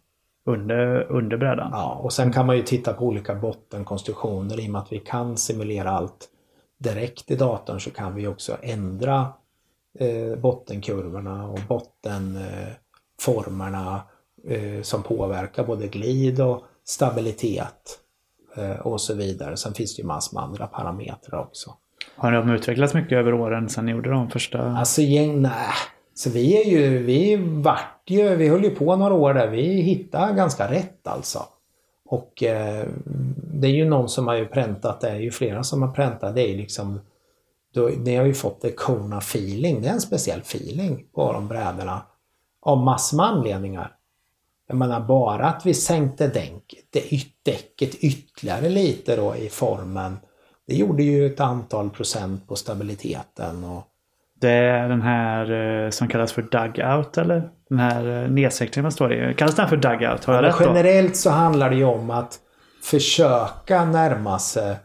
Under, 0.46 1.12
under 1.12 1.38
brädan? 1.38 1.70
Ja, 1.72 2.00
och 2.04 2.14
sen 2.14 2.34
kan 2.34 2.46
man 2.46 2.58
ju 2.58 2.64
titta 2.64 2.94
på 2.94 3.06
olika 3.06 3.36
bottenkonstruktioner 3.36 4.60
i 4.60 4.68
och 4.68 4.72
med 4.72 4.82
att 4.82 4.92
vi 4.92 5.00
kan 5.00 5.38
simulera 5.38 5.90
allt 5.90 6.30
direkt 6.78 7.32
i 7.32 7.36
datorn 7.36 7.80
så 7.80 7.92
kan 7.92 8.16
vi 8.16 8.28
också 8.28 8.58
ändra 8.62 9.34
eh, 10.00 10.36
bottenkurvorna 10.40 11.48
och 11.48 11.60
bottenformerna 11.68 14.02
eh, 14.48 14.82
som 14.82 15.04
påverkar 15.04 15.64
både 15.64 15.88
glid 15.88 16.42
och 16.42 16.64
stabilitet 16.84 18.00
eh, 18.56 18.80
och 18.80 19.02
så 19.02 19.14
vidare. 19.14 19.58
Sen 19.58 19.74
finns 19.74 19.96
det 19.96 20.02
ju 20.02 20.08
massor 20.08 20.38
med 20.38 20.44
andra 20.44 20.68
parametrar 20.68 21.40
också. 21.40 21.74
Har 22.16 22.32
de 22.32 22.50
utvecklats 22.50 22.94
mycket 22.94 23.18
över 23.18 23.34
åren 23.34 23.70
sedan 23.70 23.86
ni 23.86 23.92
gjorde 23.92 24.10
de 24.10 24.30
första? 24.30 24.60
Alltså, 24.60 25.02
nej. 25.02 25.74
Så 26.16 26.30
vi 26.30 26.62
är 26.62 26.66
ju, 26.70 27.04
vi 27.04 27.36
vart 27.36 28.02
ju, 28.06 28.36
vi 28.36 28.48
höll 28.48 28.64
ju 28.64 28.76
på 28.76 28.96
några 28.96 29.14
år 29.14 29.34
där. 29.34 29.48
Vi 29.48 29.82
hittade 29.82 30.34
ganska 30.34 30.72
rätt 30.72 31.08
alltså. 31.08 31.46
Och 32.06 32.44
eh, 32.44 32.86
det 33.54 33.68
är 33.68 33.72
ju 33.72 33.86
någon 33.86 34.10
som 34.10 34.28
har 34.28 34.36
ju 34.36 34.46
präntat, 34.46 35.02
det 35.02 35.10
är 35.10 35.20
ju 35.20 35.32
flera 35.32 35.64
som 35.64 35.82
har 35.82 35.92
präntat, 35.92 36.36
det 36.36 36.42
är 36.42 36.48
ju 36.48 36.58
liksom 36.58 37.00
då, 37.74 37.92
ni 37.98 38.16
har 38.16 38.26
ju 38.26 38.34
fått 38.34 38.62
det 38.62 38.72
Kona 38.72 39.18
feeling, 39.18 39.82
det 39.82 39.88
är 39.88 39.94
en 39.94 40.02
speciell 40.02 40.40
feeling 40.40 41.06
på 41.14 41.34
de 41.34 41.48
brädorna. 41.48 42.02
Av 42.62 42.78
massor 42.78 43.18
med 43.18 43.26
anledningar. 43.26 43.96
Jag 44.68 44.78
menar 44.78 45.00
bara 45.00 45.46
att 45.46 45.66
vi 45.66 45.74
sänkte 45.74 46.28
däck, 46.28 46.74
däcket 47.44 47.96
ytterligare 47.96 48.70
lite 48.70 49.16
då 49.16 49.36
i 49.36 49.50
formen. 49.50 50.18
Det 50.68 50.76
gjorde 50.76 51.04
ju 51.04 51.26
ett 51.26 51.40
antal 51.40 51.90
procent 51.90 52.48
på 52.48 52.56
stabiliteten. 52.56 53.64
Och... 53.64 53.84
Det 54.46 54.52
är 54.52 54.90
den 54.90 55.02
här 55.02 55.52
eh, 55.86 55.90
som 55.90 56.08
kallas 56.08 56.34
för 56.34 56.42
dugout 56.42 57.18
eller? 57.18 57.50
Den 57.70 57.80
här 57.80 58.24
eh, 58.24 58.30
nedsänkningen 58.30 58.84
man 58.84 58.92
står 58.92 59.14
i. 59.14 59.34
Kallas 59.34 59.56
den 59.56 59.70
för 59.70 59.78
dugout? 59.78 60.26
Har 60.26 60.34
jag 60.34 60.44
ja, 60.44 60.48
rätt 60.48 60.60
då? 60.60 60.66
Generellt 60.66 61.18
så 61.18 61.30
handlar 61.30 61.70
det 61.70 61.76
ju 61.76 61.84
om 61.84 62.10
att 62.10 62.40
försöka 62.84 63.86
närma 63.86 64.40
sig 64.40 64.76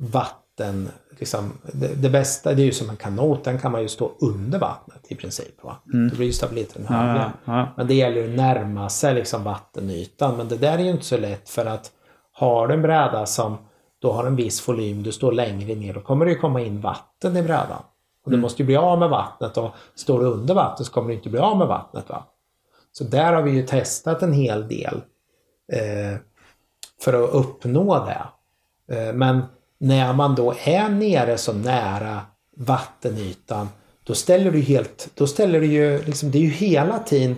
vatten 0.00 0.88
liksom, 1.18 1.52
det, 1.72 2.02
det, 2.02 2.10
bästa 2.10 2.54
det 2.54 2.62
är 2.62 2.66
ju 2.66 2.72
som 2.72 2.90
en 2.90 2.96
kanot, 2.96 3.44
den 3.44 3.58
kan 3.58 3.72
man 3.72 3.82
ju 3.82 3.88
stå 3.88 4.12
under 4.20 4.58
vattnet 4.58 5.06
i 5.08 5.14
princip. 5.14 5.64
Va? 5.64 5.76
Mm. 5.92 6.08
Då 6.08 6.16
blir 6.16 6.26
ju 6.26 6.32
stabiliteten 6.32 6.86
högre. 6.86 7.32
Ja, 7.44 7.56
ja. 7.56 7.68
Men 7.76 7.86
det 7.86 7.94
gäller 7.94 8.22
ju 8.22 8.30
att 8.30 8.36
närma 8.36 8.88
sig 8.88 9.14
liksom 9.14 9.44
vattenytan. 9.44 10.36
Men 10.36 10.48
det 10.48 10.56
där 10.56 10.78
är 10.78 10.82
ju 10.82 10.90
inte 10.90 11.04
så 11.04 11.16
lätt 11.16 11.48
för 11.48 11.66
att 11.66 11.90
har 12.32 12.68
du 12.68 12.74
en 12.74 12.82
bräda 12.82 13.26
som 13.26 13.58
då 14.02 14.12
har 14.12 14.24
en 14.24 14.36
viss 14.36 14.68
volym, 14.68 15.02
du 15.02 15.12
står 15.12 15.32
längre 15.32 15.74
ner, 15.74 15.94
då 15.94 16.00
kommer 16.00 16.24
det 16.24 16.32
ju 16.32 16.38
komma 16.38 16.60
in 16.60 16.80
vatten 16.80 17.36
i 17.36 17.42
brädan. 17.42 17.82
Och 18.26 18.30
du 18.30 18.34
mm. 18.34 18.42
måste 18.42 18.62
ju 18.62 18.66
bli 18.66 18.76
av 18.76 18.98
med 18.98 19.08
vattnet 19.08 19.56
och 19.56 19.70
står 19.94 20.20
du 20.20 20.26
under 20.26 20.54
vattnet 20.54 20.86
så 20.86 20.92
kommer 20.92 21.08
du 21.08 21.14
inte 21.14 21.28
bli 21.28 21.38
av 21.38 21.58
med 21.58 21.68
vattnet. 21.68 22.08
Va? 22.08 22.24
Så 22.92 23.04
där 23.04 23.32
har 23.32 23.42
vi 23.42 23.50
ju 23.50 23.66
testat 23.66 24.22
en 24.22 24.32
hel 24.32 24.68
del 24.68 25.00
eh, 25.72 26.18
för 27.00 27.24
att 27.24 27.30
uppnå 27.30 28.06
det. 28.06 28.26
Eh, 28.96 29.12
men 29.14 29.42
när 29.78 30.12
man 30.12 30.34
då 30.34 30.54
är 30.64 30.88
nere 30.88 31.38
så 31.38 31.52
nära 31.52 32.20
vattenytan 32.56 33.68
då 34.04 34.14
ställer 34.14 34.50
du 34.50 34.60
helt, 34.60 35.10
då 35.14 35.26
ställer 35.26 35.60
du 35.60 35.66
ju, 35.66 36.02
liksom, 36.02 36.30
det 36.30 36.38
är 36.38 36.42
ju 36.42 36.50
hela 36.50 36.98
tiden 36.98 37.36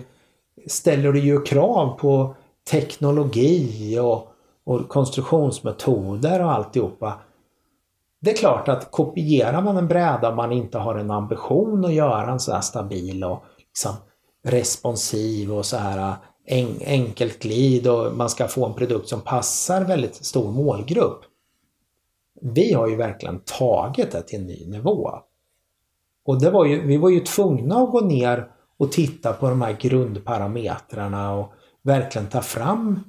ställer 0.67 1.13
du 1.13 1.19
ju 1.19 1.41
krav 1.41 1.97
på 1.99 2.35
teknologi 2.71 3.99
och, 3.99 4.27
och 4.63 4.89
konstruktionsmetoder 4.89 6.43
och 6.43 6.51
alltihopa. 6.51 7.19
Det 8.21 8.31
är 8.31 8.35
klart 8.35 8.67
att 8.67 8.91
kopierar 8.91 9.61
man 9.61 9.77
en 9.77 9.87
bräda 9.87 10.29
om 10.29 10.35
man 10.35 10.51
inte 10.51 10.77
har 10.77 10.95
en 10.95 11.11
ambition 11.11 11.85
att 11.85 11.93
göra 11.93 12.31
en 12.31 12.39
så 12.39 12.53
här 12.53 12.61
stabil 12.61 13.23
och 13.23 13.43
liksom 13.59 13.95
responsiv 14.43 15.53
och 15.53 15.65
så 15.65 15.77
här 15.77 15.97
eh, 15.97 16.15
en, 16.59 16.79
enkelt 16.85 17.39
glid 17.41 17.87
och 17.87 18.15
man 18.15 18.29
ska 18.29 18.47
få 18.47 18.65
en 18.65 18.73
produkt 18.73 19.09
som 19.09 19.21
passar 19.21 19.85
väldigt 19.85 20.15
stor 20.15 20.51
målgrupp 20.51 21.25
vi 22.41 22.73
har 22.73 22.87
ju 22.87 22.95
verkligen 22.95 23.39
tagit 23.39 24.11
det 24.11 24.21
till 24.21 24.39
en 24.39 24.47
ny 24.47 24.65
nivå. 24.65 25.11
Och 26.25 26.41
det 26.41 26.49
var 26.49 26.65
ju, 26.65 26.87
vi 26.87 26.97
var 26.97 27.09
ju 27.09 27.19
tvungna 27.19 27.75
att 27.75 27.91
gå 27.91 28.01
ner 28.01 28.47
och 28.77 28.91
titta 28.91 29.33
på 29.33 29.49
de 29.49 29.61
här 29.61 29.77
grundparametrarna 29.79 31.33
och 31.33 31.53
verkligen 31.81 32.27
ta 32.27 32.41
fram 32.41 32.99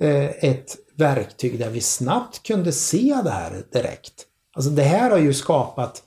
eh, 0.00 0.44
ett 0.44 0.76
verktyg 0.96 1.58
där 1.58 1.70
vi 1.70 1.80
snabbt 1.80 2.42
kunde 2.42 2.72
se 2.72 3.20
det 3.24 3.30
här 3.30 3.62
direkt. 3.72 4.26
Alltså 4.56 4.70
det 4.70 4.82
här 4.82 5.10
har 5.10 5.18
ju 5.18 5.34
skapat 5.34 6.02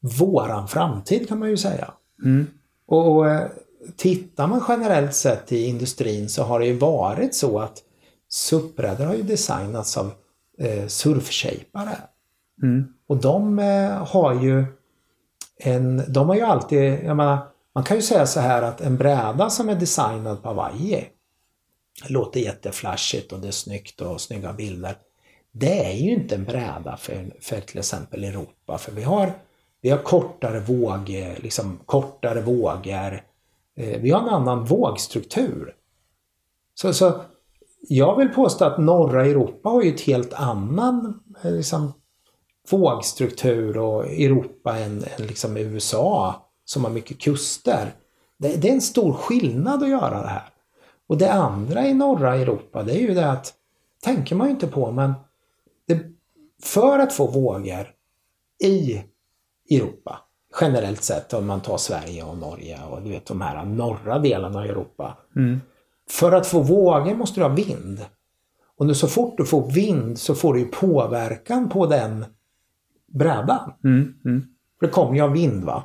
våran 0.00 0.68
framtid 0.68 1.28
kan 1.28 1.38
man 1.38 1.50
ju 1.50 1.56
säga. 1.56 1.90
Mm. 2.24 2.46
Och, 2.86 3.16
och 3.16 3.30
eh, 3.30 3.48
tittar 3.96 4.46
man 4.46 4.64
generellt 4.68 5.14
sett 5.14 5.52
i 5.52 5.66
industrin 5.66 6.28
så 6.28 6.42
har 6.42 6.60
det 6.60 6.66
ju 6.66 6.78
varit 6.78 7.34
så 7.34 7.58
att 7.58 7.82
SUP-brädor 8.28 9.04
har 9.04 9.14
ju 9.14 9.22
designats 9.22 9.96
av 9.96 10.12
eh, 10.58 10.86
surfshapare. 10.86 11.98
Mm. 12.62 12.84
Och 13.06 13.16
de 13.16 13.58
eh, 13.58 14.06
har 14.06 14.42
ju 14.42 14.64
en, 15.58 16.02
de 16.08 16.28
har 16.28 16.36
ju 16.36 16.42
alltid, 16.42 17.04
jag 17.04 17.16
menar, 17.16 17.38
man 17.74 17.84
kan 17.84 17.96
ju 17.96 18.02
säga 18.02 18.26
så 18.26 18.40
här 18.40 18.62
att 18.62 18.80
en 18.80 18.96
bräda 18.96 19.50
som 19.50 19.68
är 19.68 19.74
designad 19.74 20.42
på 20.42 20.48
Hawaii 20.48 21.04
låter 22.08 22.40
jätteflashigt 22.40 23.32
och 23.32 23.40
det 23.40 23.48
är 23.48 23.52
snyggt 23.52 24.00
och 24.00 24.20
snygga 24.20 24.52
bilder. 24.52 24.96
Det 25.58 25.84
är 25.84 25.92
ju 25.92 26.10
inte 26.10 26.34
en 26.34 26.44
bräda 26.44 26.96
för, 26.96 27.34
för 27.40 27.60
till 27.60 27.78
exempel 27.78 28.24
Europa 28.24 28.78
för 28.78 28.92
vi 28.92 29.02
har, 29.02 29.32
vi 29.80 29.90
har 29.90 29.98
kortare 29.98 30.60
våg, 30.60 31.08
liksom 31.36 31.78
kortare 31.86 32.40
vågor. 32.40 33.22
Eh, 33.76 34.00
vi 34.00 34.10
har 34.10 34.20
en 34.20 34.28
annan 34.28 34.64
vågstruktur. 34.64 35.74
Så, 36.74 36.92
så 36.92 37.20
jag 37.88 38.16
vill 38.16 38.28
påstå 38.28 38.64
att 38.64 38.78
norra 38.78 39.26
Europa 39.26 39.68
har 39.68 39.82
ju 39.82 39.94
ett 39.94 40.00
helt 40.00 40.32
annan 40.32 41.20
eh, 41.44 41.52
liksom, 41.52 41.92
vågstruktur 42.70 43.78
och 43.78 44.06
Europa 44.06 44.78
än, 44.78 45.04
än 45.16 45.26
liksom 45.26 45.56
USA 45.56 46.42
som 46.64 46.84
har 46.84 46.90
mycket 46.90 47.20
kuster. 47.20 47.94
Det, 48.38 48.56
det, 48.56 48.68
är 48.68 48.72
en 48.72 48.80
stor 48.80 49.12
skillnad 49.12 49.82
att 49.82 49.88
göra 49.88 50.22
det 50.22 50.28
här. 50.28 50.48
Och 51.06 51.18
det 51.18 51.32
andra 51.32 51.86
i 51.86 51.94
norra 51.94 52.36
Europa 52.36 52.82
det 52.82 52.92
är 52.92 53.00
ju 53.00 53.14
det 53.14 53.30
att, 53.30 53.54
tänker 54.04 54.34
man 54.34 54.46
ju 54.46 54.52
inte 54.52 54.66
på 54.66 54.92
men 54.92 55.14
för 56.62 56.98
att 56.98 57.12
få 57.12 57.26
vågor 57.26 57.88
i 58.64 59.02
Europa 59.70 60.18
generellt 60.60 61.02
sett 61.02 61.32
om 61.32 61.46
man 61.46 61.60
tar 61.60 61.76
Sverige 61.76 62.24
och 62.24 62.38
Norge 62.38 62.78
och 62.90 63.02
du 63.02 63.10
vet 63.10 63.26
de 63.26 63.40
här 63.40 63.64
norra 63.64 64.18
delarna 64.18 64.58
av 64.58 64.64
Europa. 64.64 65.18
Mm. 65.36 65.60
För 66.10 66.32
att 66.32 66.46
få 66.46 66.60
vågor 66.60 67.14
måste 67.14 67.40
du 67.40 67.44
ha 67.44 67.54
vind. 67.54 68.04
Och 68.78 68.86
nu 68.86 68.94
så 68.94 69.08
fort 69.08 69.36
du 69.36 69.44
får 69.44 69.70
vind 69.70 70.18
så 70.18 70.34
får 70.34 70.54
du 70.54 70.60
ju 70.60 70.66
påverkan 70.66 71.68
på 71.68 71.86
den 71.86 72.24
brädan. 73.06 73.72
Mm. 73.84 74.14
Mm. 74.24 74.46
För 74.78 74.86
det 74.86 74.92
kommer 74.92 75.14
ju 75.14 75.20
av 75.20 75.32
vind 75.32 75.64
va. 75.64 75.84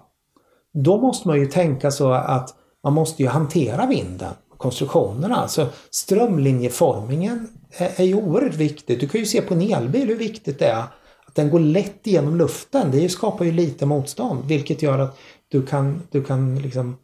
Då 0.73 1.01
måste 1.01 1.27
man 1.27 1.39
ju 1.39 1.45
tänka 1.45 1.91
så 1.91 2.11
att 2.11 2.55
man 2.83 2.93
måste 2.93 3.23
ju 3.23 3.29
hantera 3.29 3.85
vinden, 3.85 4.33
konstruktionerna. 4.61 5.47
Så 5.47 5.65
strömlinjeformingen 5.91 7.47
är, 7.71 7.91
är 7.95 8.03
ju 8.03 8.15
oerhört 8.15 8.55
viktigt. 8.55 8.99
Du 8.99 9.07
kan 9.07 9.19
ju 9.19 9.25
se 9.25 9.41
på 9.41 9.53
en 9.53 9.61
elbil 9.61 10.07
hur 10.07 10.15
viktigt 10.15 10.59
det 10.59 10.67
är 10.67 10.83
att 11.27 11.35
den 11.35 11.49
går 11.49 11.59
lätt 11.59 11.99
genom 12.03 12.37
luften. 12.37 12.91
Det 12.91 13.09
skapar 13.09 13.45
ju 13.45 13.51
lite 13.51 13.85
motstånd 13.85 14.45
vilket 14.45 14.81
gör 14.81 14.99
att 14.99 15.17
du 15.47 15.65
kan, 15.65 16.01
du 16.11 16.23
kan 16.23 16.55
liksom 16.55 16.97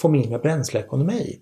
få 0.00 0.08
mindre 0.08 0.38
bränsleekonomi. 0.38 1.38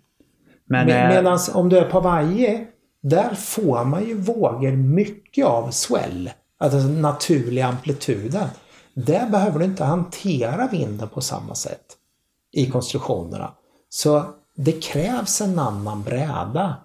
Men, 0.66 0.86
Med, 0.86 1.04
eh, 1.04 1.16
Medan 1.16 1.38
om 1.54 1.68
du 1.68 1.78
är 1.78 1.90
på 1.90 2.00
Hawaii, 2.00 2.66
där 3.02 3.34
får 3.34 3.84
man 3.84 4.04
ju 4.04 4.14
vågor 4.14 4.72
mycket 4.72 5.46
av 5.46 5.70
swell. 5.70 6.30
Alltså 6.58 6.78
naturliga 6.78 7.66
amplituden. 7.66 8.48
Där 8.94 9.30
behöver 9.30 9.58
du 9.58 9.64
inte 9.64 9.84
hantera 9.84 10.68
vinden 10.72 11.08
på 11.08 11.20
samma 11.20 11.54
sätt 11.54 11.86
i 12.52 12.70
konstruktionerna. 12.70 13.54
Så 13.88 14.24
det 14.64 14.84
krävs 14.84 15.40
en 15.40 15.58
annan 15.58 16.02
bräda 16.02 16.76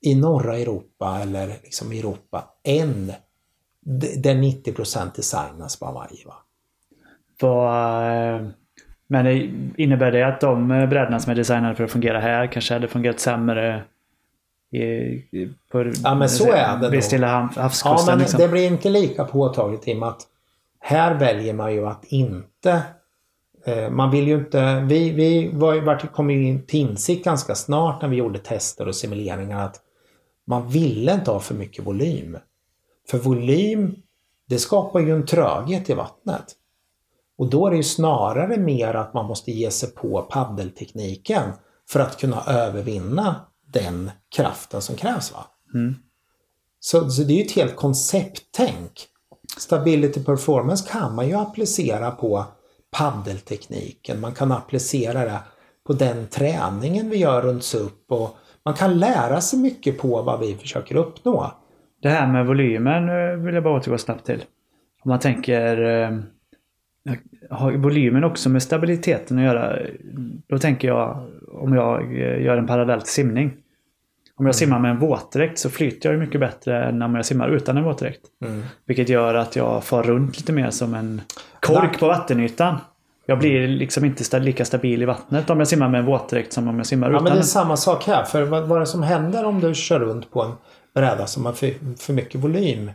i 0.00 0.14
norra 0.14 0.56
Europa 0.58 1.18
eller 1.22 1.46
liksom 1.46 1.92
Europa 1.92 2.44
än 2.64 3.12
där 4.16 4.34
90 4.34 5.10
designas 5.16 5.78
på 5.78 5.86
Hawaii. 5.86 6.24
Va? 6.26 6.34
vad, 7.40 8.06
eh, 8.34 8.46
men 9.06 9.24
det 9.24 9.50
innebär 9.82 10.12
det 10.12 10.22
att 10.22 10.40
de 10.40 10.70
eh, 10.70 10.88
brädorna 10.88 11.20
som 11.20 11.30
är 11.30 11.34
designade 11.34 11.74
för 11.74 11.84
att 11.84 11.90
fungera 11.90 12.20
här 12.20 12.46
kanske 12.46 12.74
hade 12.74 12.88
fungerat 12.88 13.20
sämre 13.20 13.82
i, 14.72 14.78
på 15.72 15.92
Ja, 16.04 16.14
men 16.14 16.28
så 16.28 16.52
är 16.52 16.76
det 16.76 16.90
vid. 16.90 17.04
Stilla 17.04 17.26
hav- 17.26 17.52
Ja, 17.56 17.62
havskusten? 17.62 18.06
men 18.12 18.18
liksom. 18.18 18.40
det 18.40 18.48
blir 18.48 18.66
inte 18.66 18.88
lika 18.88 19.24
påtagligt 19.24 19.88
i 19.88 19.92
och 19.94 19.96
med 19.98 20.08
att 20.08 20.22
här 20.80 21.14
väljer 21.14 21.54
man 21.54 21.72
ju 21.74 21.86
att 21.86 22.04
inte 22.04 22.82
man 23.90 24.10
vill 24.10 24.28
ju 24.28 24.34
inte, 24.38 24.80
vi, 24.80 25.10
vi 25.10 25.50
var 25.54 25.74
ju, 25.74 25.80
vart- 25.80 26.12
kom 26.12 26.30
ju 26.30 26.48
in 26.48 26.66
till 26.66 26.80
insikt 26.80 27.24
ganska 27.24 27.54
snart 27.54 28.02
när 28.02 28.08
vi 28.08 28.16
gjorde 28.16 28.38
tester 28.38 28.88
och 28.88 28.96
simuleringar 28.96 29.64
att 29.64 29.80
man 30.46 30.68
ville 30.68 31.14
inte 31.14 31.30
ha 31.30 31.40
för 31.40 31.54
mycket 31.54 31.86
volym. 31.86 32.38
För 33.08 33.18
volym, 33.18 33.96
det 34.48 34.58
skapar 34.58 35.00
ju 35.00 35.14
en 35.16 35.26
tröghet 35.26 35.90
i 35.90 35.94
vattnet. 35.94 36.44
Och 37.38 37.50
då 37.50 37.66
är 37.66 37.70
det 37.70 37.76
ju 37.76 37.82
snarare 37.82 38.56
mer 38.56 38.94
att 38.94 39.14
man 39.14 39.26
måste 39.26 39.50
ge 39.50 39.70
sig 39.70 39.90
på 39.90 40.22
paddeltekniken 40.22 41.50
för 41.88 42.00
att 42.00 42.18
kunna 42.20 42.42
övervinna 42.46 43.36
den 43.66 44.10
kraften 44.36 44.82
som 44.82 44.96
krävs. 44.96 45.32
Va? 45.32 45.46
Mm. 45.74 45.94
Så, 46.80 47.10
så 47.10 47.22
det 47.22 47.32
är 47.32 47.36
ju 47.36 47.44
ett 47.44 47.52
helt 47.52 47.76
koncepttänk. 47.76 49.06
Stability 49.58 50.24
performance 50.24 50.88
kan 50.90 51.14
man 51.14 51.28
ju 51.28 51.34
applicera 51.34 52.10
på 52.10 52.44
paddeltekniken. 52.98 54.20
Man 54.20 54.32
kan 54.32 54.52
applicera 54.52 55.24
det 55.24 55.38
på 55.86 55.92
den 55.92 56.26
träningen 56.26 57.10
vi 57.10 57.16
gör 57.16 57.42
runt 57.42 57.62
SUP 57.62 58.04
och 58.08 58.36
man 58.64 58.74
kan 58.74 58.98
lära 58.98 59.40
sig 59.40 59.58
mycket 59.58 59.98
på 59.98 60.22
vad 60.22 60.40
vi 60.40 60.54
försöker 60.54 60.96
uppnå. 60.96 61.52
Det 62.02 62.08
här 62.08 62.26
med 62.26 62.46
volymen 62.46 63.08
eh, 63.08 63.36
vill 63.36 63.54
jag 63.54 63.64
bara 63.64 63.76
återgå 63.76 63.98
snabbt 63.98 64.26
till. 64.26 64.44
Om 65.02 65.08
man 65.08 65.18
tänker... 65.18 65.82
Eh, 65.82 66.18
har 67.50 67.72
volymen 67.72 68.24
också 68.24 68.48
med 68.48 68.62
stabiliteten 68.62 69.38
att 69.38 69.44
göra? 69.44 69.78
Då 70.46 70.58
tänker 70.58 70.88
jag 70.88 71.28
om 71.52 71.74
jag 71.74 72.02
eh, 72.02 72.42
gör 72.42 72.56
en 72.56 72.66
parallell 72.66 73.00
till 73.00 73.12
simning. 73.12 73.61
Om 74.42 74.46
jag 74.46 74.54
simmar 74.54 74.78
med 74.78 74.90
en 74.90 74.98
våtdräkt 74.98 75.58
så 75.58 75.70
flyter 75.70 76.10
jag 76.10 76.18
mycket 76.18 76.40
bättre 76.40 76.84
än 76.84 77.02
om 77.02 77.14
jag 77.14 77.26
simmar 77.26 77.48
utan 77.48 77.76
en 77.76 77.84
våtdräkt. 77.84 78.20
Vilket 78.86 79.08
gör 79.08 79.34
att 79.34 79.56
jag 79.56 79.84
far 79.84 80.02
runt 80.02 80.36
lite 80.36 80.52
mer 80.52 80.70
som 80.70 80.94
en 80.94 81.20
kork 81.60 82.00
på 82.00 82.06
vattenytan. 82.06 82.76
Jag 83.26 83.38
blir 83.38 83.68
liksom 83.68 84.04
inte 84.04 84.38
lika 84.38 84.64
stabil 84.64 85.02
i 85.02 85.04
vattnet 85.04 85.50
om 85.50 85.58
jag 85.58 85.68
simmar 85.68 85.88
med 85.88 85.98
en 85.98 86.06
våtdräkt 86.06 86.52
som 86.52 86.68
om 86.68 86.76
jag 86.76 86.86
simmar 86.86 87.06
Ja, 87.06 87.12
utan 87.12 87.24
men 87.24 87.32
det 87.32 87.38
är 87.38 87.42
samma 87.42 87.76
sak 87.76 88.04
här. 88.06 88.24
För 88.24 88.42
vad, 88.42 88.68
vad 88.68 88.80
det 88.80 88.86
som 88.86 89.02
händer 89.02 89.44
om 89.44 89.60
du 89.60 89.74
kör 89.74 90.00
runt 90.00 90.30
på 90.30 90.42
en 90.42 90.52
bräda 90.94 91.26
som 91.26 91.46
har 91.46 91.52
för, 91.52 91.96
för 91.98 92.12
mycket 92.12 92.40
volym? 92.40 92.90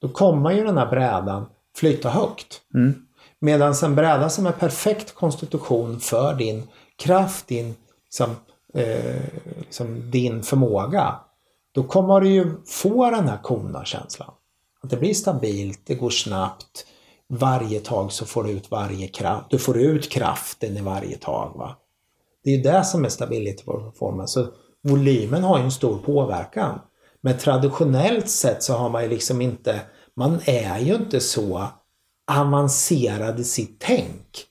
Då 0.00 0.08
kommer 0.08 0.50
ju 0.50 0.64
den 0.64 0.78
här 0.78 0.86
brädan 0.86 1.46
flyta 1.76 2.08
högt. 2.08 2.60
Mm. 2.74 2.94
Medan 3.40 3.74
en 3.84 3.94
bräda 3.94 4.28
som 4.28 4.46
är 4.46 4.52
perfekt 4.52 5.14
konstitution 5.14 6.00
för 6.00 6.34
din 6.34 6.62
kraft, 6.98 7.48
din, 7.48 7.74
liksom, 8.04 8.36
eh, 8.74 9.22
liksom 9.58 10.10
din 10.10 10.42
förmåga. 10.42 11.14
Då 11.74 11.82
kommer 11.84 12.20
du 12.20 12.28
ju 12.28 12.46
få 12.66 13.10
den 13.10 13.28
här 13.28 13.42
kona-känslan. 13.42 14.34
Att 14.82 14.90
det 14.90 14.96
blir 14.96 15.14
stabilt, 15.14 15.80
det 15.86 15.94
går 15.94 16.10
snabbt. 16.10 16.86
Varje 17.28 17.80
tag 17.80 18.12
så 18.12 18.26
får 18.26 18.44
du 18.44 18.50
ut 18.50 18.70
varje 18.70 19.08
kraft. 19.08 19.46
Du 19.50 19.58
får 19.58 19.78
ut 19.78 20.10
kraften 20.10 20.76
i 20.76 20.80
varje 20.80 21.16
tag. 21.16 21.52
va. 21.56 21.76
Det 22.44 22.50
är 22.50 22.56
ju 22.56 22.62
det 22.62 22.84
som 22.84 23.04
är 23.04 23.08
stabilitet 23.08 23.60
för 23.64 23.92
formen. 23.98 24.28
Så 24.28 24.46
volymen 24.82 25.42
har 25.44 25.58
ju 25.58 25.64
en 25.64 25.70
stor 25.70 25.98
påverkan. 25.98 26.78
Men 27.20 27.38
traditionellt 27.38 28.28
sett 28.28 28.62
så 28.62 28.74
har 28.74 28.90
man 28.90 29.02
ju 29.02 29.08
liksom 29.08 29.40
inte, 29.40 29.80
man 30.16 30.40
är 30.44 30.78
ju 30.78 30.94
inte 30.94 31.20
så 31.20 31.66
avancerad 32.32 33.40
i 33.40 33.44
sitt 33.44 33.80
tänk. 33.80 34.46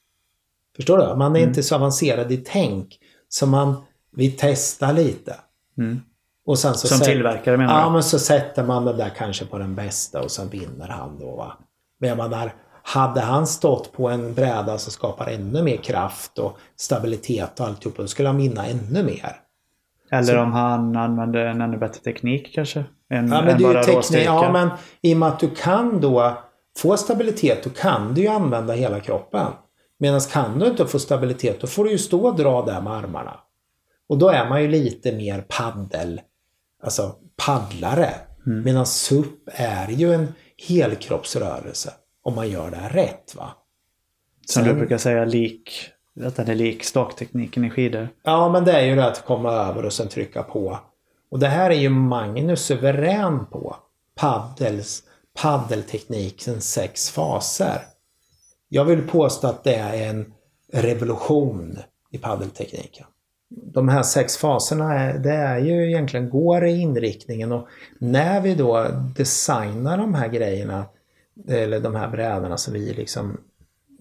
Förstår 0.75 0.97
du? 0.97 1.15
Man 1.15 1.35
är 1.35 1.39
Mm. 1.39 1.49
inte 1.49 1.63
så 1.63 1.75
avancerad 1.75 2.31
i 2.31 2.37
tänk. 2.37 2.97
Så 3.29 3.45
man, 3.45 3.83
vi 4.15 4.29
testar 4.31 4.93
lite. 4.93 5.35
Mm. 5.77 6.01
Och 6.45 6.59
sen 6.59 6.73
så 6.73 6.87
Som 6.87 6.99
tillverkare 6.99 7.57
menar 7.57 7.79
Ja, 7.79 7.85
du? 7.85 7.91
men 7.91 8.03
så 8.03 8.19
sätter 8.19 8.63
man 8.63 8.85
den 8.85 8.97
där 8.97 9.09
kanske 9.17 9.45
på 9.45 9.57
den 9.57 9.75
bästa 9.75 10.21
och 10.21 10.31
sen 10.31 10.49
vinner 10.49 10.87
han 10.87 11.19
då. 11.19 11.35
Va? 11.35 11.57
Men 11.99 12.09
jag 12.09 12.17
menar, 12.17 12.53
hade 12.83 13.21
han 13.21 13.47
stått 13.47 13.93
på 13.93 14.09
en 14.09 14.33
bräda 14.33 14.77
som 14.77 14.91
skapar 14.91 15.27
ännu 15.27 15.63
mer 15.63 15.77
kraft 15.77 16.39
och 16.39 16.57
stabilitet 16.75 17.59
och 17.59 17.65
alltihop, 17.65 17.97
då 17.97 18.07
skulle 18.07 18.29
han 18.29 18.37
vinna 18.37 18.65
ännu 18.65 19.03
mer. 19.03 19.35
Eller 20.11 20.37
om 20.37 20.51
han 20.51 20.95
använder 20.95 21.45
en 21.45 21.61
ännu 21.61 21.77
bättre 21.77 22.01
teknik 22.01 22.55
kanske? 22.55 22.79
Än, 22.79 22.85
Ja, 23.09 23.39
än 23.39 23.45
men 23.45 23.55
är 23.55 23.59
bara 23.73 23.83
teknik. 23.83 24.25
Ja, 24.25 24.51
men 24.51 24.69
i 25.01 25.13
och 25.13 25.17
med 25.17 25.29
att 25.29 25.39
du 25.39 25.49
kan 25.49 26.01
då 26.01 26.37
få 26.77 26.97
stabilitet, 26.97 27.63
då 27.63 27.69
kan 27.69 28.13
du 28.13 28.21
ju 28.21 28.27
använda 28.27 28.73
hela 28.73 28.99
kroppen. 28.99 29.47
Medan 29.99 30.19
kan 30.21 30.59
du 30.59 30.67
inte 30.67 30.85
få 30.85 30.99
stabilitet, 30.99 31.61
då 31.61 31.67
får 31.67 31.83
du 31.83 31.91
ju 31.91 31.97
stå 31.97 32.27
och 32.27 32.35
dra 32.35 32.61
där 32.65 32.81
med 32.81 32.93
armarna. 32.93 33.39
Och 34.09 34.17
då 34.17 34.29
är 34.29 34.49
man 34.49 34.61
ju 34.61 34.67
lite 34.67 35.11
mer 35.11 35.41
paddel, 35.47 36.21
alltså 36.83 37.15
paddlare. 37.45 38.09
Mm. 38.45 38.63
Medan 38.63 38.85
SUP 38.85 39.49
är 39.53 39.87
ju 39.87 40.13
en 40.13 40.33
helkroppsrörelse. 40.67 41.93
Om 42.23 42.35
man 42.35 42.49
gör 42.49 42.71
det 42.71 42.77
här 42.77 42.89
rätt 42.89 43.35
va. 43.35 43.51
Som 44.45 44.63
Sen- 44.63 44.73
du 44.73 44.79
brukar 44.79 44.97
säga 44.97 45.25
lik, 45.25 45.89
att 46.25 46.35
den 46.35 46.49
är 46.49 46.55
lik 46.55 46.83
staktekniken 46.83 47.65
i 47.65 47.69
skidor. 47.69 48.07
Ja, 48.23 48.49
men 48.49 48.65
det 48.65 48.71
är 48.71 48.85
ju 48.85 48.95
det 48.95 49.05
att 49.07 49.25
komma 49.25 49.51
över 49.51 49.85
och 49.85 49.93
sen 49.93 50.07
trycka 50.07 50.43
på. 50.43 50.79
Och 51.31 51.39
det 51.39 51.47
här 51.47 51.69
är 51.69 51.75
ju 51.75 51.89
Magnus 51.89 52.65
suverän 52.65 53.45
på. 53.45 53.75
Paddels, 54.15 55.03
paddelteknikens 55.41 56.71
sex 56.71 57.09
faser. 57.09 57.81
jag 58.69 58.85
vill 58.85 59.07
påstå 59.07 59.47
att 59.47 59.63
det 59.63 59.75
är 59.75 60.09
en 60.09 60.33
revolution 60.73 61.79
i 62.11 62.17
paddeltekniken. 62.17 63.05
De 63.55 63.89
här 63.89 64.03
sex 64.03 64.37
faserna, 64.37 65.09
eh, 65.09 65.21
det 65.21 65.33
är 65.33 65.57
ju 65.57 65.87
egentligen 65.87 66.29
går 66.29 66.65
i 66.65 66.79
inriktningen 66.79 67.51
och 67.51 67.67
när 67.97 68.41
vi 68.41 68.55
då 68.55 68.87
designar 69.15 69.97
de 69.97 70.13
här 70.13 70.27
grejerna, 70.27 70.85
eller 71.47 71.79
de 71.79 71.95
här 71.95 72.07
brädorna 72.07 72.57
som 72.57 72.73
vi 72.73 72.93
liksom, 72.93 73.37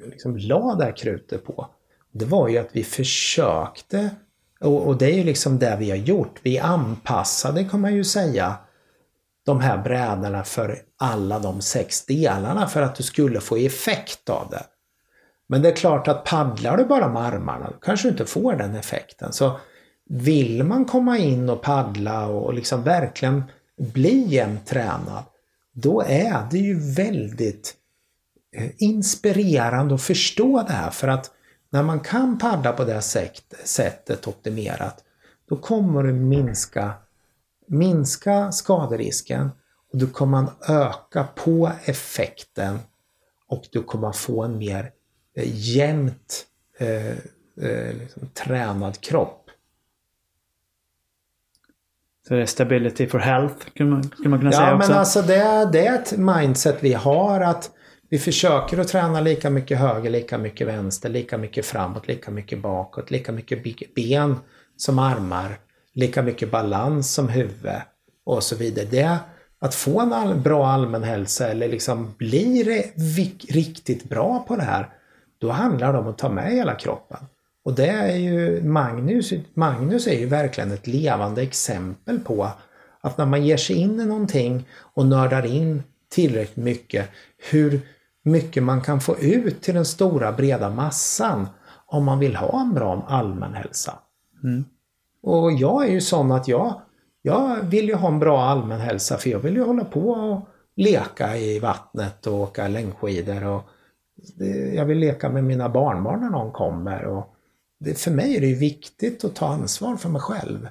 liksom 0.04 0.36
la 0.36 0.74
det 0.74 0.84
här 0.84 0.96
krutet 0.96 1.44
på. 1.44 1.66
Det 2.12 2.24
var 2.24 2.48
ju 2.48 2.58
att 2.58 2.70
vi 2.72 2.84
försökte, 2.84 4.10
och, 4.60 4.86
och 4.86 4.96
det 4.96 5.06
är 5.06 5.16
ju 5.16 5.24
liksom 5.24 5.58
det 5.58 5.76
vi 5.78 5.90
har 5.90 5.96
gjort, 5.96 6.40
vi 6.42 6.58
anpassade 6.58 7.64
kan 7.64 7.80
man 7.80 7.94
ju 7.94 8.04
säga 8.04 8.56
de 9.44 9.60
här 9.60 9.78
brädorna 9.78 10.44
för 10.44 10.78
alla 10.98 11.38
de 11.38 11.60
sex 11.60 12.06
delarna 12.06 12.66
för 12.66 12.82
att 12.82 12.94
du 12.94 13.02
skulle 13.02 13.40
få 13.40 13.56
effekt 13.56 14.30
av 14.30 14.50
det. 14.50 14.62
Men 15.52 15.62
det 15.62 15.68
är 15.68 15.76
klart 15.76 16.08
att 16.08 16.24
paddlar 16.24 16.76
du 16.76 16.84
bara 16.84 17.08
med 17.08 17.22
armarna 17.22 17.70
då 17.70 17.76
kanske 17.76 18.08
du 18.08 18.12
inte 18.12 18.24
får 18.24 18.52
den 18.52 18.74
effekten. 18.74 19.32
Så 19.32 19.60
vill 20.08 20.64
man 20.64 20.84
komma 20.84 21.18
in 21.18 21.48
och 21.48 21.62
paddla 21.62 22.26
och 22.26 22.54
liksom 22.54 22.82
verkligen 22.82 23.44
bli 23.78 24.24
jämnt 24.28 24.66
tränad, 24.66 25.24
då 25.72 26.02
är 26.06 26.48
det 26.50 26.58
ju 26.58 26.94
väldigt 26.94 27.74
eh, 28.56 28.70
inspirerande 28.78 29.94
att 29.94 30.02
förstå 30.02 30.64
det 30.66 30.72
här 30.72 30.90
för 30.90 31.08
att 31.08 31.30
när 31.70 31.82
man 31.82 32.00
kan 32.00 32.38
paddla 32.38 32.72
på 32.72 32.84
det 32.84 33.02
sättet 33.64 34.28
optimerat, 34.28 35.04
då 35.48 35.56
kommer 35.56 36.02
du 36.02 36.12
minska 36.12 36.92
minska 37.66 38.52
skaderisken 38.52 39.50
och 39.92 39.98
du 39.98 40.06
kommer 40.06 40.46
öka 40.68 41.28
på 41.34 41.70
effekten 41.84 42.78
och 43.48 43.64
du 43.72 43.82
kommer 43.82 44.12
få 44.12 44.42
en 44.42 44.58
mer 44.58 44.92
jämnt 45.44 46.46
eh, 46.78 47.10
eh, 47.10 47.94
liksom, 48.00 48.28
tränad 48.34 49.00
kropp. 49.00 49.38
Så 52.28 52.34
det 52.34 52.42
är 52.42 52.46
stability 52.46 53.06
for 53.06 53.18
health, 53.18 53.66
skulle 53.70 53.90
man, 53.90 54.02
skulle 54.02 54.28
man 54.28 54.38
kunna 54.38 54.52
ja, 54.52 54.58
säga 54.58 54.76
också? 54.76 54.84
Ja, 54.84 54.88
men 54.88 54.98
alltså 54.98 55.22
det, 55.22 55.70
det 55.72 55.86
är 55.86 55.94
ett 55.94 56.18
mindset 56.18 56.78
vi 56.80 56.92
har 56.92 57.40
att 57.40 57.70
vi 58.08 58.18
försöker 58.18 58.78
att 58.78 58.88
träna 58.88 59.20
lika 59.20 59.50
mycket 59.50 59.78
höger, 59.78 60.10
lika 60.10 60.38
mycket 60.38 60.66
vänster, 60.66 61.08
lika 61.08 61.38
mycket 61.38 61.66
framåt, 61.66 62.08
lika 62.08 62.30
mycket 62.30 62.62
bakåt, 62.62 63.10
lika 63.10 63.32
mycket 63.32 63.94
ben 63.94 64.36
som 64.76 64.98
armar 64.98 65.58
lika 65.92 66.22
mycket 66.22 66.50
balans 66.50 67.14
som 67.14 67.28
huvud 67.28 67.80
och 68.24 68.42
så 68.42 68.56
vidare. 68.56 68.86
Det 68.90 69.18
att 69.58 69.74
få 69.74 70.00
en 70.00 70.12
all, 70.12 70.34
bra 70.34 70.66
allmänhälsa 70.66 71.48
eller 71.48 71.68
liksom 71.68 72.14
bli 72.18 72.92
riktigt 73.48 74.04
bra 74.04 74.44
på 74.48 74.56
det 74.56 74.62
här, 74.62 74.88
då 75.42 75.50
handlar 75.50 75.92
det 75.92 75.98
om 75.98 76.06
att 76.06 76.18
ta 76.18 76.28
med 76.28 76.52
hela 76.52 76.74
kroppen. 76.74 77.18
Och 77.64 77.74
det 77.74 77.86
är 77.86 78.16
ju 78.16 78.62
Magnus, 78.62 79.32
Magnus 79.54 80.06
är 80.06 80.18
ju 80.18 80.26
verkligen 80.26 80.72
ett 80.72 80.86
levande 80.86 81.42
exempel 81.42 82.18
på 82.18 82.48
att 83.00 83.18
när 83.18 83.26
man 83.26 83.46
ger 83.46 83.56
sig 83.56 83.76
in 83.76 84.00
i 84.00 84.04
någonting 84.04 84.68
och 84.94 85.06
nördar 85.06 85.46
in 85.46 85.82
tillräckligt 86.10 86.64
mycket, 86.64 87.08
hur 87.50 87.80
mycket 88.22 88.62
man 88.62 88.80
kan 88.80 89.00
få 89.00 89.18
ut 89.18 89.62
till 89.62 89.74
den 89.74 89.84
stora 89.84 90.32
breda 90.32 90.70
massan 90.70 91.48
om 91.86 92.04
man 92.04 92.18
vill 92.18 92.36
ha 92.36 92.60
en 92.60 92.74
bra 92.74 93.06
allmänhälsa. 93.08 93.98
Mm. 94.42 94.64
Och 95.22 95.52
jag 95.52 95.86
är 95.86 95.92
ju 95.92 96.00
sån 96.00 96.32
att 96.32 96.48
jag, 96.48 96.80
jag 97.22 97.56
vill 97.62 97.88
ju 97.88 97.94
ha 97.94 98.08
en 98.08 98.18
bra 98.18 98.42
allmän 98.42 98.80
hälsa 98.80 99.16
för 99.16 99.30
jag 99.30 99.38
vill 99.38 99.56
ju 99.56 99.64
hålla 99.64 99.84
på 99.84 100.10
och 100.10 100.48
leka 100.76 101.36
i 101.36 101.58
vattnet 101.58 102.26
och 102.26 102.34
åka 102.34 102.68
längdskidor. 102.68 103.44
Och 103.44 103.62
jag 104.74 104.84
vill 104.84 104.98
leka 104.98 105.30
med 105.30 105.44
mina 105.44 105.68
barnbarn 105.68 106.20
när 106.20 106.30
någon 106.30 106.52
kommer. 106.52 107.04
Och 107.04 107.34
det, 107.80 107.98
för 107.98 108.10
mig 108.10 108.36
är 108.36 108.40
det 108.40 108.54
viktigt 108.54 109.24
att 109.24 109.34
ta 109.34 109.46
ansvar 109.46 109.96
för 109.96 110.08
mig 110.08 110.20
själv. 110.20 110.68